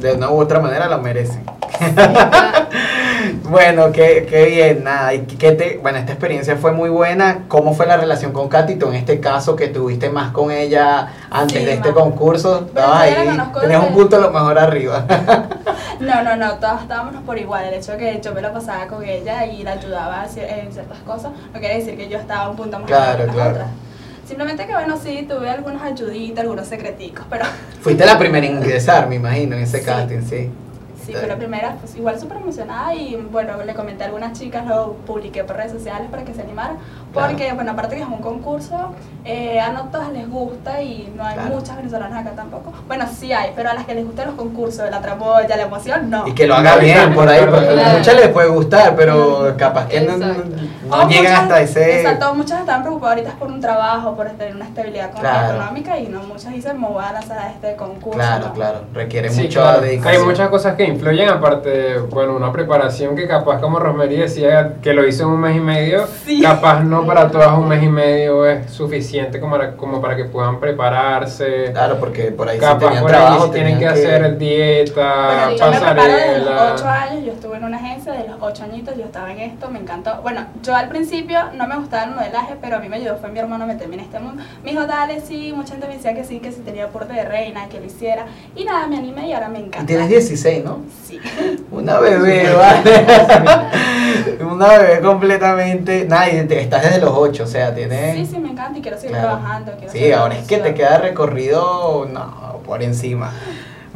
[0.01, 1.45] De una u otra manera lo merecen.
[3.45, 5.15] Bueno, qué, qué bien, nada.
[5.15, 7.45] ¿Y qué te, bueno, esta experiencia fue muy buena.
[7.49, 8.77] ¿Cómo fue la relación con Katy?
[8.77, 11.99] Tú en este caso que tuviste más con ella antes Sí, de este más.
[12.03, 13.15] concurso, estabas ahí,
[13.61, 15.05] tenías un punto a lo mejor arriba.
[15.99, 17.65] No, no, no, todas estábamos por igual.
[17.65, 20.99] El hecho de que yo me la pasaba con ella y la ayudaba en ciertas
[21.07, 23.51] cosas no quiere decir que yo estaba un punto más Claro, arriba claro.
[23.53, 23.67] otras.
[24.29, 27.47] Simplemente que, bueno, sí, tuve algunas ayuditas, algunos secreticos, pero
[27.81, 29.85] Fuiste la primera en ingresar, me imagino, en ese Sí.
[29.87, 30.51] casting, sí.
[31.07, 34.67] Sí, fue la primera, pues igual súper emocionada y, bueno, le comenté a algunas chicas,
[34.67, 36.77] lo publiqué por redes sociales para que se animaran,
[37.13, 37.29] Claro.
[37.29, 38.93] porque, bueno, aparte que es un concurso,
[39.25, 41.55] eh, a no todas les gusta y no hay Claro.
[41.57, 42.73] muchas venezolanas acá tampoco.
[42.87, 46.11] Bueno, sí hay, pero a las que les gustan los concursos, la tramoya, la emoción,
[46.11, 46.27] no.
[46.27, 47.91] Y que lo haga bien por ahí, porque Claro.
[47.91, 50.57] a muchas les puede gustar, pero capaz que no, no, Exacto.
[50.89, 52.01] no O llegan muchas- hasta ese...
[52.01, 55.55] Exacto, muchas están preocupadas ahorita por un trabajo, por tener una estabilidad con- Claro.
[55.57, 58.19] económica y no muchas dicen me voy a lanzar a este concurso.
[58.19, 58.53] Claro, ¿no?
[58.55, 59.81] claro, requiere Sí, mucha claro.
[59.81, 60.23] dedicación.
[60.23, 64.75] Hay muchas cosas que influyen, aparte de, bueno, una preparación que capaz, como Rosemary decía,
[64.83, 66.41] que lo hizo en un mes y medio, Sí.
[66.43, 70.25] capaz no para todas un mes y medio es suficiente como para, como para que
[70.25, 71.71] puedan prepararse.
[71.73, 75.27] Claro, porque por ahí sí Capaz tenían por ahí trabajo, sí tienen que hacer dieta,
[75.27, 77.03] Bueno, yo me preparo desde los 8 pasarela.
[77.03, 79.79] años, yo estuve en una agencia de los 8 añitos, yo estaba en esto, me
[79.79, 80.21] encantó.
[80.23, 83.31] Bueno, yo al principio no me gustaba el modelaje, pero a mí me ayudó, fue
[83.31, 84.43] mi hermano a meterme en este mundo.
[84.65, 87.25] Me dijo, dale, sí, mucha gente me decía que sí, que si tenía porte de
[87.25, 88.27] reina, que lo hiciera.
[88.55, 89.83] Y nada, me animé y ahora me encanta.
[89.83, 90.79] Y tienes 16, ¿no?
[91.07, 91.21] Sí.
[91.71, 93.07] Una bebé, ¿vale?
[94.45, 96.05] Una bebé completamente.
[96.05, 98.15] Nada, y te- estás desde los 8, o sea, tienes.
[98.17, 99.29] Sí, sí, me encanta y quiero seguir Claro.
[99.39, 99.73] trabajando.
[99.79, 103.33] quiero Sí, ahora es que te queda recorrido, no, por encima.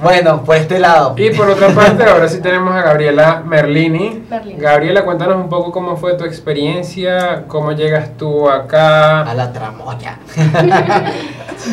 [0.02, 1.14] Bueno, por este lado.
[1.18, 4.24] Y por otra parte, ahora sí tenemos a Gabriela Merlini.
[4.30, 4.58] Merlini.
[4.60, 9.22] Gabriela, cuéntanos un poco cómo fue tu experiencia, cómo llegas tú acá.
[9.22, 10.18] A la tramoya.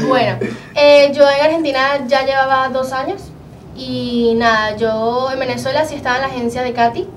[0.10, 0.36] Bueno,
[0.76, 3.22] eh, yo en Argentina ya llevaba dos años
[3.78, 7.08] y nada, yo en Venezuela sí estaba en la agencia de Katy.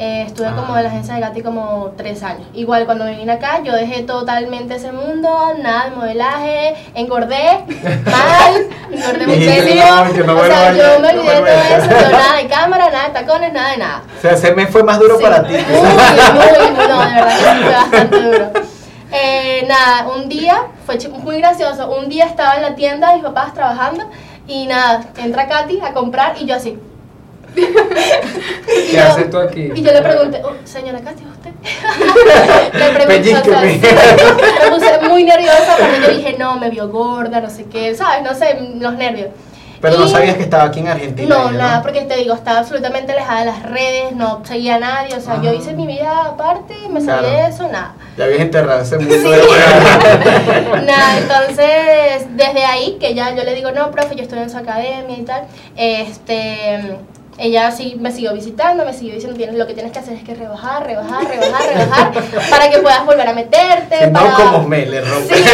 [0.00, 0.54] Eh, estuve Ah.
[0.54, 2.46] como en la agencia de Katy como tres años.
[2.54, 7.64] Igual cuando me vine acá, yo dejé totalmente ese mundo, nada de modelaje, engordé
[8.06, 10.24] mal, engordé Dijiste, muchísimo.
[10.26, 12.90] no, no o sea, yo me no olvidé a- todo eso, yo nada de cámara,
[12.90, 14.02] nada de tacones, nada de nada.
[14.16, 15.52] O sea, ese mes fue más duro Sí, para ti.
[15.52, 18.50] Muy, muy, muy, no, de verdad que fue bastante duro.
[19.10, 23.52] Eh, nada, un día, fue muy gracioso, un día estaba en la tienda mis papás
[23.54, 24.04] trabajando
[24.48, 26.76] y nada, entra Katy a comprar y yo así.
[27.54, 29.70] ¿Qué yo- haces tú aquí?
[29.74, 31.50] Y yo le pregunté, "Oh, señora Katy, ¿es usted?
[32.78, 33.80] le pregunté, o sea, Pellizqueme.
[33.80, 33.94] sí,
[34.64, 38.22] me puse muy nerviosa porque yo dije, no, me vio gorda, no sé qué, ¿sabes?
[38.22, 39.28] No sé, los nervios.
[39.80, 41.28] Pero no sabías que estaba aquí en Argentina.
[41.28, 44.78] no, ella, nada, porque te digo, estaba absolutamente alejada de las redes, no seguía a
[44.80, 47.28] nadie, o sea, yo hice mi vida aparte, me salí Claro.
[47.28, 47.94] de eso, nada.
[48.16, 49.20] Ya habías enterrado ese mundo Sí.
[49.20, 54.50] de nada, entonces, desde ahí, que ya yo le digo, no, profe, yo estoy en
[54.50, 55.44] su academia y tal,
[55.76, 56.96] este,
[57.38, 60.24] ella sí me siguió visitando, me siguió diciendo, tienes, lo que tienes que hacer es
[60.24, 62.12] que rebajar, rebajar, rebajar, rebajar,
[62.50, 64.08] para que puedas volver a meterte.
[64.08, 64.28] Para...
[64.30, 65.36] no, como me le rompe.
[65.36, 65.44] Sí.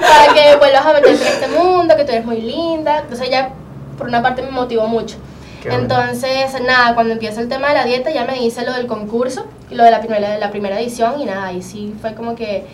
[0.00, 2.98] para que vuelvas a meterte en este mundo, que tú eres muy linda.
[3.00, 3.50] Entonces ella,
[3.96, 5.16] por una parte, me motivó mucho.
[5.62, 5.82] Qué bueno.
[5.84, 9.46] Entonces, nada, cuando empieza el tema de la dieta, ya me hice lo del concurso,
[9.70, 12.64] y lo de la primera, la primera edición, y nada, ahí sí fue como que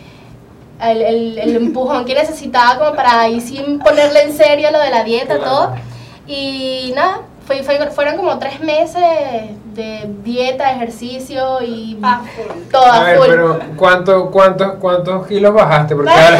[0.80, 4.90] el, el, el empujón que necesitaba como para ahí sí ponerle en serio lo de
[4.90, 5.50] la dieta, Claro.
[5.50, 5.74] todo.
[6.28, 9.02] Y nada, fue, fue- fueron como tres meses
[9.76, 12.22] de dieta, ejercicio y Ah,
[12.72, 13.26] todo A ver, full.
[13.28, 15.94] pero ¿cuánto, cuántos, ¿cuántos kilos bajaste?
[15.94, 16.38] Porque ahora.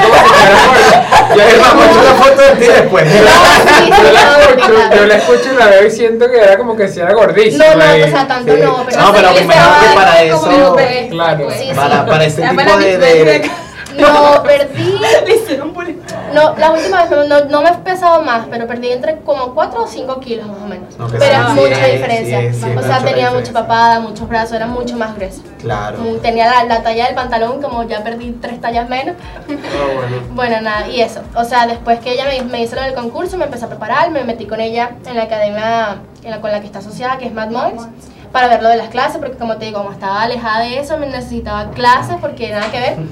[1.34, 3.04] Yo una foto de ti después.
[3.06, 6.38] No, sí, sí, yo la escucho, yo la escucho y la veo y siento que
[6.38, 7.64] era como que si era gordísima.
[7.74, 8.60] No, no, y- o sea, tanto Sí.
[8.62, 11.50] no, pero No, pero sí, me imagino estaba que para eso- que- Claro.
[11.50, 11.74] Sí, sí.
[11.74, 13.50] Para, para ese Ya tipo de-
[14.00, 14.98] No, perdí.
[15.26, 15.96] Le hicieron bullying.
[16.34, 19.54] No, la última vez no, no, no me he pesado más, pero perdí entre como
[19.54, 20.96] 4 o 5 kilos más o menos.
[20.98, 22.40] No, pero sí, es sí, mucha sí, diferencia.
[22.40, 25.42] sí, sí, o mucha sea, tenía mucha papada, muchos brazos, era mucho más grueso.
[25.60, 25.98] Claro.
[25.98, 29.16] Mm, Tenía la, la talla del pantalón, como ya perdí tres tallas menos.
[29.48, 30.16] Ah, bueno.
[30.36, 31.20] Bueno, nada, y eso.
[31.34, 34.10] O sea, después que ella me, me hizo lo del concurso, me empecé a preparar,
[34.10, 37.26] me metí con ella en la academia en la, con la que está asociada, que
[37.26, 37.86] es Mad Moms,
[38.32, 40.98] para ver lo de las clases, porque como te digo, como estaba alejada de eso,
[40.98, 42.96] me necesitaba clases porque nada que ver.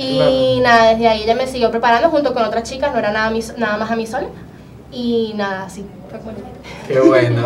[0.00, 3.30] Y nada, desde ahí ella me siguió preparando junto con otras chicas, no era nada,
[3.30, 4.28] mi- nada más a mí sola.
[4.92, 5.86] Y nada, así.
[6.88, 7.42] Qué bueno.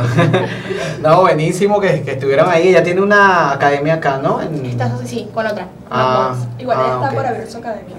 [1.03, 2.69] no, buenísimo que, que estuvieran ahí.
[2.69, 4.41] Ella tiene una academia acá, ¿no?
[4.41, 5.67] En- así, sí, con otra.
[5.91, 6.35] Ah.
[6.59, 7.15] Igual ella ah, está ok.
[7.15, 7.97] por abrir su academia.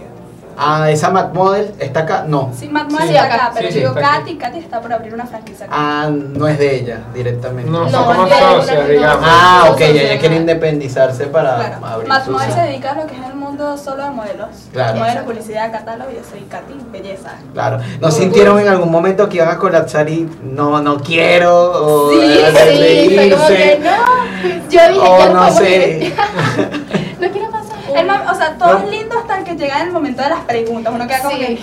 [0.57, 2.23] Ah, esa Mad Model está acá.
[2.27, 2.51] No.
[2.57, 3.51] Sí, Matt Moore Sí, está acá.
[3.53, 3.93] pero Sí, sí, digo.
[3.93, 5.75] Katy, Katy está por abrir una franquicia acá.
[5.77, 7.69] Ah, no es de ella directamente.
[7.69, 8.27] No, No, son como
[8.61, 9.25] socias, digamos.
[9.27, 11.85] Ah, ok, ella quiere independizarse para Claro.
[11.85, 14.47] abrir Matt su- Moore se dedica a lo que es el mundo solo de modelos.
[14.71, 14.97] Claro.
[14.99, 17.31] Modelos, publicidad, catálogo, yo soy Katy, belleza.
[17.53, 17.79] Claro.
[17.99, 21.53] ¿No sintieron en algún momento que iban a colapsar y no, no quiero?
[21.53, 23.79] O Sí, Sí, como que irse?
[23.83, 24.69] no.
[24.69, 26.13] Yo dije, O ya no sé.
[27.19, 27.54] no quiero.
[27.99, 28.85] El o sea, todo No.
[28.85, 30.93] es lindo hasta que llega el momento de las preguntas.
[30.93, 31.39] Uno queda como Sí.
[31.45, 31.59] que.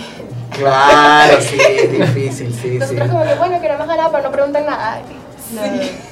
[0.59, 2.79] Claro, sí, es difícil, sí, sí.
[2.79, 5.01] Nosotros como que bueno, queremos ganar, pero no preguntan nada.
[5.55, 5.61] No.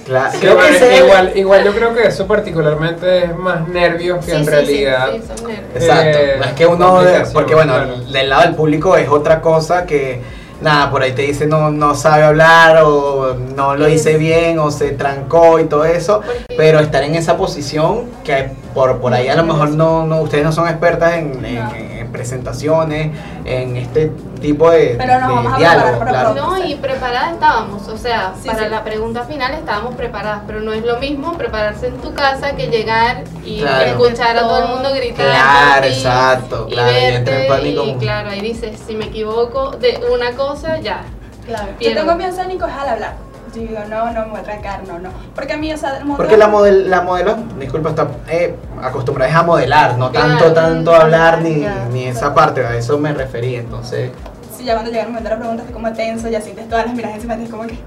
[0.05, 0.33] Claro.
[0.33, 4.23] Sí, Creo que bueno, ese- igual, igual yo creo que eso particularmente es más nervios
[4.25, 5.09] que Sí, en sí, sí, realidad.
[5.12, 5.75] Sí, son nervios.
[5.83, 6.18] Exacto.
[6.18, 7.01] eh, no es que uno,
[7.33, 7.97] porque bueno, claro.
[8.01, 10.21] del lado del público es otra cosa que,
[10.61, 14.71] nada, por ahí te dice no, no sabe hablar o no lo hice bien o
[14.71, 16.21] se trancó y todo eso,
[16.57, 20.45] pero estar en esa posición que por, por ahí a lo mejor no, no ustedes
[20.45, 21.89] no son expertas en, en-.
[22.11, 26.59] En presentaciones, en este tipo de, Pero nos de vamos a diálogo, preparar para claro.
[26.59, 28.71] No, y preparadas estábamos, o sea, Sí, para sí.
[28.71, 32.67] la pregunta final estábamos preparadas, pero no es lo mismo prepararse en tu casa que
[32.69, 33.85] llegar y Claro.
[33.87, 35.27] escuchar a todo el mundo gritar.
[35.31, 37.85] Claro, ti exacto, y claro, y entra en verte, pánico.
[37.85, 41.03] y claro, ahí dices, si me equivoco de una cosa, ya.
[41.47, 41.67] Claro.
[41.73, 42.01] Yo pierdo.
[42.03, 43.15] tengo miedo escénico es al hablar.
[43.55, 45.11] Yo digo, no, no me voy a trancar, no, no.
[45.35, 46.17] Porque a mí, o sea, el mundo.
[46.19, 50.55] Porque la, model, la modelo, disculpa, está eh, acostumbrada es a modelar, no tanto, Claro.
[50.55, 51.87] tanto hablar ni, Ya.
[51.93, 54.11] ni esa parte, a eso me refería, entonces,
[54.57, 56.85] Sí, ya cuando llega el momento de la pregunta, estoy como tenso, ya sientes todas
[56.87, 57.79] las miradas encima, es como que.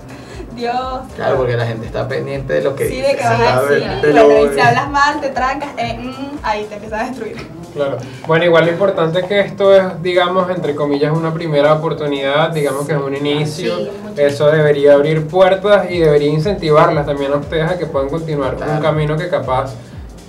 [0.56, 1.02] Dios.
[1.16, 3.08] claro, porque la gente está pendiente de lo que Sí, dice.
[3.08, 3.90] de que vas a decir.
[4.02, 7.38] De Bueno, y si hablas mal, te trancas, eh, mm, ahí te empiezas a destruir.
[7.74, 7.98] Claro.
[8.28, 12.86] Bueno, igual lo importante es que esto es, digamos, entre comillas, una primera oportunidad, digamos
[12.86, 13.76] que es un inicio.
[13.78, 13.90] Sí.
[14.18, 18.74] Eso debería abrir puertas y debería incentivarlas también a ustedes a que puedan continuar Claro.
[18.74, 19.74] un camino que capaz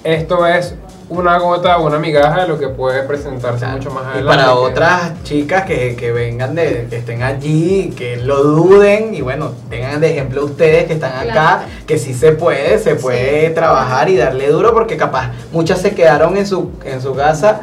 [0.03, 0.75] esto es
[1.21, 3.77] una gota o una migaja de lo que puede presentarse Claro.
[3.77, 4.27] mucho más Y adelante.
[4.29, 9.21] para que- otras chicas que, que vengan de, que estén allí, que lo duden y
[9.21, 14.09] bueno, tengan de ejemplo ustedes que están acá, que sí se puede, se puede trabajar
[14.09, 17.61] y darle duro porque capaz muchas se quedaron en su, en su casa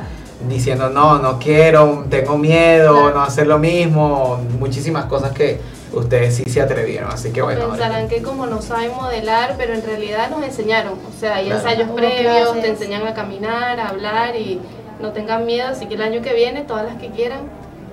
[0.48, 3.16] diciendo no, no quiero, tengo miedo, Claro.
[3.16, 5.62] no hacer lo mismo, muchísimas cosas que
[5.94, 7.70] ustedes sí se atrevieron, así que bueno.
[7.70, 10.94] Pensarán que como no saben modelar, pero en realidad nos enseñaron.
[10.94, 11.62] O sea, hay Claro.
[11.62, 12.62] ensayos previos, clases.
[12.62, 14.60] te enseñan a caminar, a hablar y
[15.02, 15.68] no tengan miedo.
[15.70, 17.42] Así que el año que viene, todas las que quieran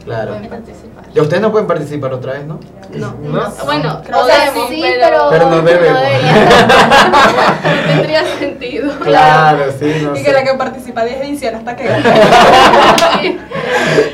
[0.05, 0.33] Claro.
[0.35, 1.05] pueden participar.
[1.15, 2.59] Y ustedes no pueden participar otra vez, ¿no?
[2.95, 3.51] No, ¿No?
[3.67, 5.65] bueno, O sea, podemos, sí, pero, pero, no no
[7.87, 8.91] tendría sentido.
[9.01, 10.25] Claro, sí, no y sé.
[10.25, 11.89] que la que participa 10 ediciones hasta que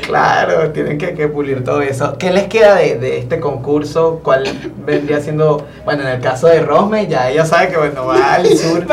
[0.05, 2.17] Claro, tienen que, que pulir todo eso.
[2.17, 4.19] ¿Qué les queda de, de este concurso?
[4.23, 4.43] ¿Cuál
[4.85, 8.45] vendría siendo, bueno, en el caso de Rosme, ya ella sabe que bueno, va al
[8.57, 8.85] sur,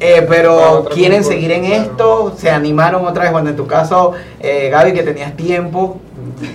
[0.00, 1.82] eh, pero quieren concurso, seguir en claro.
[1.82, 6.00] esto, se animaron otra vez, bueno, en tu caso, eh, Gaby, que tenías tiempo,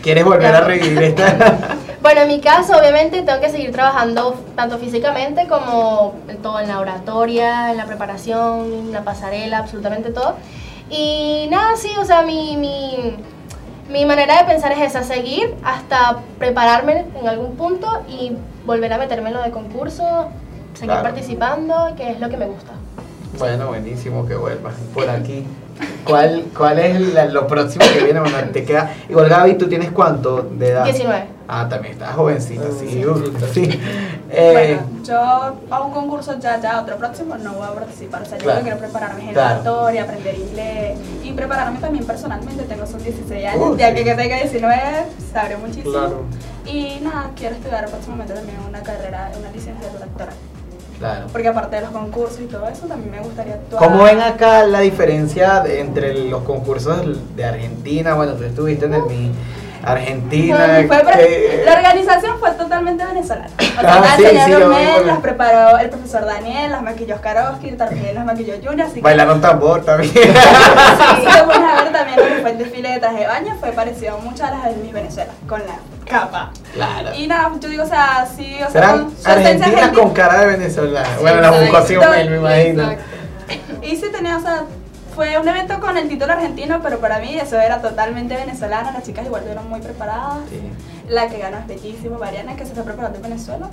[0.03, 1.57] ¿quieres volver a revivir esta?
[2.01, 6.13] Bueno, en mi caso, obviamente, tengo que seguir trabajando tanto físicamente como
[6.43, 10.36] todo, en la oratoria, en la preparación, en la pasarela, absolutamente todo.
[10.91, 13.15] Y nada, sí, o sea, mi, mi,
[13.89, 18.34] mi manera de pensar es esa, seguir hasta prepararme en algún punto y
[18.67, 20.28] volver a meterme en lo de concurso
[20.76, 21.03] seguir Claro.
[21.03, 22.73] participando, que es lo que me gusta.
[23.39, 25.47] Bueno, buenísimo que vuelvas por aquí.
[26.05, 28.19] ¿Cuál, cuál es la- lo próximo que viene?
[28.19, 28.91] Bueno, te queda.
[29.09, 30.86] Igual Gaby, ¿tú tienes cuánto de edad?
[30.86, 31.26] 19.
[31.47, 33.03] Ah, también estás jovencita, sí.
[33.53, 33.80] Sí.
[34.32, 35.19] Eh, Bueno, yo
[35.69, 38.23] a un concurso ya, ya, otro próximo no voy a participar.
[38.23, 38.61] O sea, yo Claro.
[38.61, 39.61] quiero prepararme en Claro.
[39.61, 42.63] oratoria, aprender inglés y prepararme también personalmente.
[42.63, 43.95] Tengo son 16 años, Uh, ya sí.
[43.95, 44.82] que que tenga 19,
[45.32, 45.91] sabré muchísimo.
[45.91, 46.23] Claro.
[46.65, 50.34] Y nada, quiero estudiar próximamente también una carrera, una licenciatura actoral.
[50.99, 51.27] Claro.
[51.31, 53.83] Porque aparte de los concursos y todo eso, también me gustaría actuar.
[53.83, 57.01] ¿Cómo ven acá la diferencia de- entre los concursos
[57.35, 58.13] de Argentina?
[58.15, 59.31] Bueno, tú estuviste en el Mi
[59.83, 60.57] Argentina.
[60.87, 63.49] Fue que- la organización fue totalmente venezolana.
[63.57, 67.17] O sea, Ah, sí, sí, Ormel, las preparó el profesor Daniel, las maquilló
[67.77, 68.87] también las maquilló Junior.
[68.87, 70.11] Así que Bailaron tambor también.
[70.13, 73.71] Sí, pones a ver también lo que fue el desfile de traje de baño, fue
[73.73, 75.75] parecido mucho a las de Miss Venezuela, con la
[76.05, 76.51] capa.
[76.73, 77.13] claro.
[77.15, 79.91] Y nada, yo digo, o sea, sí, o sea, Serán con argentina.
[79.93, 81.05] con cara de venezolana.
[81.07, 82.83] Sí, bueno, la buscó así me imagino.
[82.91, 83.03] Exacto.
[83.81, 84.63] Y sí tenía, o sea,
[85.15, 89.03] fue un evento con el título argentino, pero para mí eso era totalmente venezolano, las
[89.03, 90.39] chicas igual estuvieron muy preparadas.
[90.49, 90.59] Sí.
[91.07, 93.69] La que ganó es bellísima, Mariana, que se está preparando en Venezuela.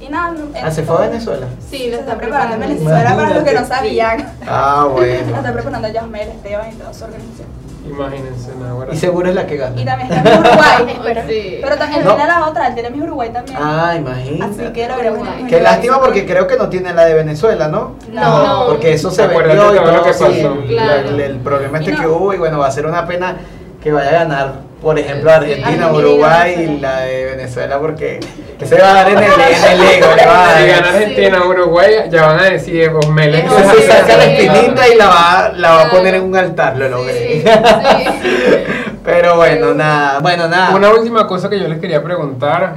[0.00, 1.46] Y nada, Ah, ¿se fue a Venezuela?
[1.70, 2.60] Sí, Se lo está están preparando en.
[2.62, 4.32] Venezuela para los que no sabían.
[4.48, 5.36] Ah, La bueno.
[5.36, 7.46] está preparando Yasmel, Esteban y toda su organización.
[7.88, 8.94] Imagínense, Nahuara.
[8.94, 9.80] Y seguro es la que gana.
[9.80, 11.22] Y también está en Uruguay.
[11.28, 11.58] Sí.
[11.62, 12.14] Pero también No.
[12.14, 13.58] tiene la otra, él tiene Miss Uruguay también.
[13.60, 14.62] Ah, imagínate.
[14.64, 15.28] Así que lo veremos.
[15.48, 17.96] Qué lástima porque creo que no tiene la de Venezuela, ¿no?
[18.12, 18.64] No.
[18.68, 20.52] Porque eso se vendió y todo lo que sí, pasó.
[20.52, 21.08] el- Claro.
[21.08, 23.36] el, el problema este no- que hubo y bueno, va a ser una pena
[23.82, 24.52] que vaya a ganar,
[24.82, 28.18] por ejemplo, Argentina, Argentina, Uruguay y la de Venezuela porque
[28.58, 31.94] que se va a dar en el, en el ego, Si gana Argentina o Uruguay,
[32.10, 33.34] ya van a decir Osmel.
[33.34, 34.30] Es Entonces Sí, se saca la sí.
[34.38, 37.12] espinita y la va, la va a poner en un altar, lo logré.
[37.12, 37.42] Sí,
[38.22, 38.58] sí.
[39.04, 40.74] Pero bueno, nada, bueno, nada.
[40.74, 42.74] Una última cosa que yo les quería preguntar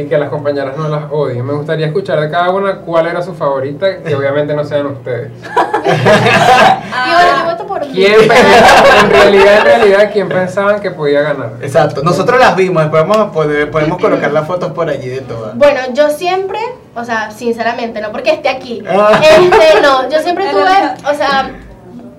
[0.00, 1.44] y que las compañeras no las odien.
[1.44, 5.30] Me gustaría escuchar de cada una cuál era su favorita, que obviamente no sean ustedes.
[5.86, 7.92] Y bueno, yo voto por mí.
[7.92, 11.52] ¿Quién pensaba- en realidad, en realidad, quién pensaban que podía ganar?
[11.62, 15.20] Exacto, nosotros las vimos, después vamos a poder- podemos colocar las fotos por allí de
[15.20, 15.56] todas.
[15.56, 16.58] Bueno, yo siempre,
[16.96, 18.82] o sea, sinceramente, no porque esté aquí.
[18.88, 19.20] Ah.
[19.22, 21.50] Este, no, yo siempre tuve, o sea,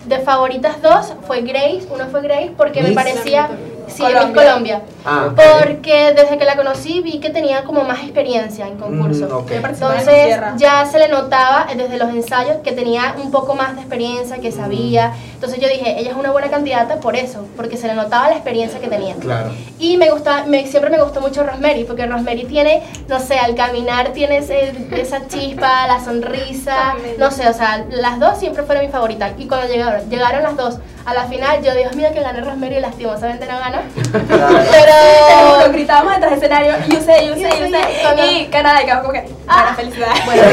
[0.06, 3.50] de favoritas dos fue Grace, uno fue Grace porque me parecía,
[3.88, 4.44] sí, Miss Colombia.
[4.44, 4.82] Colombia.
[5.06, 5.30] Ah.
[5.36, 9.30] Porque desde que la conocí vi que tenía como más experiencia en concursos.
[9.30, 9.52] Mm, ok.
[9.52, 13.56] Yo participaba en Entonces ya se le notaba desde los ensayos que tenía un poco
[13.56, 15.14] más de experiencia, que sabía.
[15.34, 18.36] Entonces yo dije, ella es una buena candidata por eso, porque se le notaba la
[18.36, 19.16] experiencia que tenía.
[19.16, 19.52] Claro.
[19.80, 23.56] Y me gusta, me, siempre me gustó mucho Rosemary, porque Rosemary tiene, no sé, al
[23.56, 28.84] caminar tiene ese- esa chispa, la sonrisa, no sé, o sea, las dos siempre fueron
[28.84, 29.32] mis favoritas.
[29.38, 32.82] Y cuando llegaron, llegaron las dos a la final, yo, Dios mío, que gane Rosemary,
[32.82, 33.78] lastimosamente no ganó.
[34.12, 38.26] Pero, gritábamos detrás del escenario, yo sé, yo sé, yo sé.
[38.30, 39.56] Y Canadá, y quedamos como que, Ah.
[39.64, 40.10] para felicidad.
[40.26, 40.44] bueno.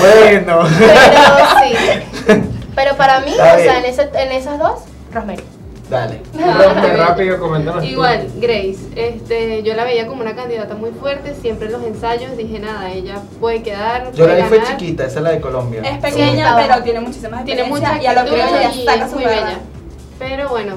[0.00, 0.68] Bueno.
[0.78, 0.94] Pero
[1.58, 1.74] sí.
[2.76, 4.82] Pero para mí, o sea, en, ese, en esas dos,
[5.12, 5.42] Rosemary.
[5.90, 6.20] Dale.
[6.38, 7.82] Rápido, rápido, coméntanos.
[7.82, 7.88] tú.
[7.88, 12.36] Igual, Grace, este, yo la veía como una candidata muy fuerte, siempre en los ensayos
[12.36, 14.76] dije nada, ella puede quedar, Yo la puede vi fue ganar".
[14.76, 15.80] chiquita, esa es la de Colombia.
[15.82, 19.10] Es pequeña, pero tiene muchísimas tiene mucha experiencia y a lo que ella saca es
[19.10, 19.58] su muy bella.
[20.18, 20.74] Pero bueno,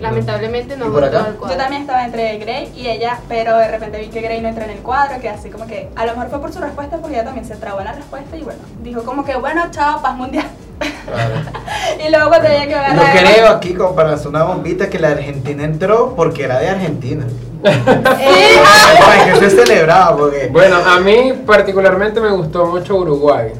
[0.00, 1.54] lamentablemente no ¿Y por entró al cuadro.
[1.56, 4.64] Yo también estaba entre Grey y ella, pero de repente vi que Grey no entró
[4.64, 7.14] en el cuadro, que así como que a lo mejor fue por su respuesta, porque
[7.16, 10.16] ella también se trabó en la respuesta y bueno, dijo como que bueno, chao, paz
[10.16, 10.46] mundial.
[10.78, 11.34] Claro.
[12.04, 13.12] Y luego cuando ella quedó Yo ganada.
[13.12, 17.24] creo aquí, como para hacer una bombita, que la Argentina entró porque era de Argentina.
[17.64, 20.48] Que se celebraba porque.
[20.50, 23.52] Bueno, a mí particularmente me gustó mucho Uruguay.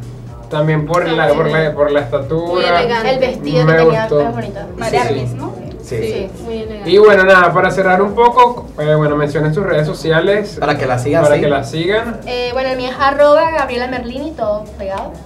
[0.51, 2.80] También por la, por la, por la Muy estatura.
[2.80, 3.11] elegante.
[3.11, 4.20] el vestido que Me tenía gustó.
[4.20, 4.61] era bonito.
[4.76, 5.37] María Sí, sí.
[5.85, 5.97] Sí.
[6.01, 6.91] Sí, muy elegante.
[6.91, 10.57] Y bueno, nada, para cerrar un poco, eh, bueno, mencionen sus redes sociales.
[10.59, 11.41] Para que la sigan, Para sí.
[11.43, 12.20] que la sigan.
[12.26, 15.12] Eh, bueno, el mío es arroba Gabriela Merlini, todo pegado.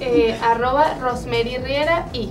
[0.00, 2.30] Eh, arroba Rosemary Riera y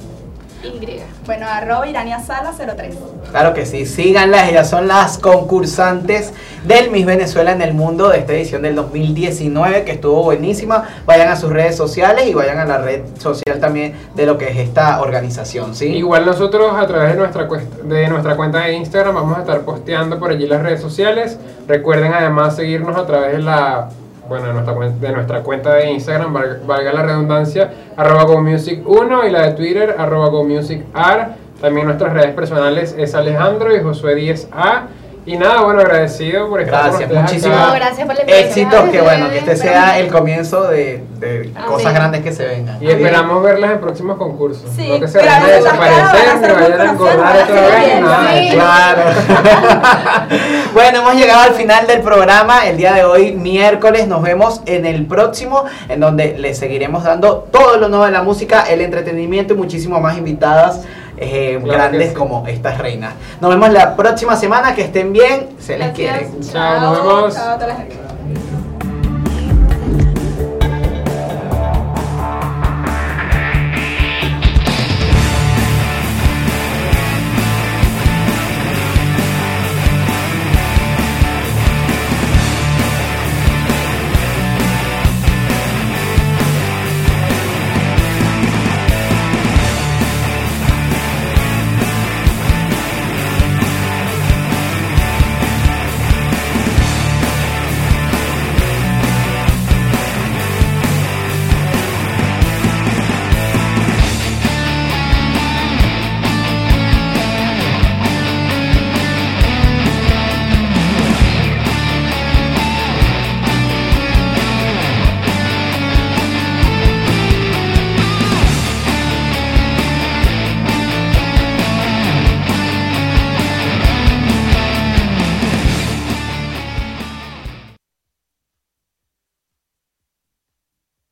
[0.63, 1.01] Y.
[1.25, 2.95] Bueno, arroba Irania Sala 03.
[3.29, 6.33] Claro que sí, síganlas, ellas son las concursantes
[6.65, 10.85] del Miss Venezuela en el mundo de esta edición del 2019 que estuvo buenísima.
[11.05, 14.49] Vayan a sus redes sociales y vayan a la red social también de lo que
[14.49, 15.87] es esta organización, ¿sí?
[15.87, 17.47] Igual nosotros a través de nuestra,
[17.83, 21.37] de nuestra cuenta de Instagram vamos a estar posteando por allí las redes sociales.
[21.67, 23.89] Recuerden además seguirnos a través de la
[24.27, 26.33] bueno, de nuestra, de nuestra cuenta de Instagram,
[26.65, 30.31] valga, la redundancia, arroba GoMusic1 y la de Twitter, arroba.
[31.61, 34.81] También nuestras redes personales es Alejandro y Josué 10A.
[35.27, 37.67] Y nada, bueno, agradecido por estar Gracias, con muchísimas.
[37.67, 38.21] No, gracias por la.
[38.21, 42.81] Éxitos, que bueno, que este sea el comienzo de, de cosas grandes que se vengan.
[42.81, 44.71] Y esperamos verlas en próximos concursos.
[44.73, 48.31] Sí, no que se vayan a desaparecer, muy vayan a engordar otra vez, nada.
[48.31, 48.53] bien.
[48.53, 49.01] Claro.
[50.73, 52.65] bueno, hemos llegado al final del programa.
[52.65, 57.49] El día de hoy, miércoles, nos vemos en el próximo, en donde les seguiremos dando
[57.51, 60.85] todo lo nuevo de la música, el entretenimiento y muchísimo más invitadas.
[61.17, 62.15] Eh, Claro grandes sí.
[62.15, 63.13] como estas reinas.
[63.41, 65.95] Nos vemos la próxima semana, que estén bien, se les Gracias.
[65.95, 66.29] quiere.
[66.51, 67.35] Chao, nos vemos.
[67.35, 68.06] Chao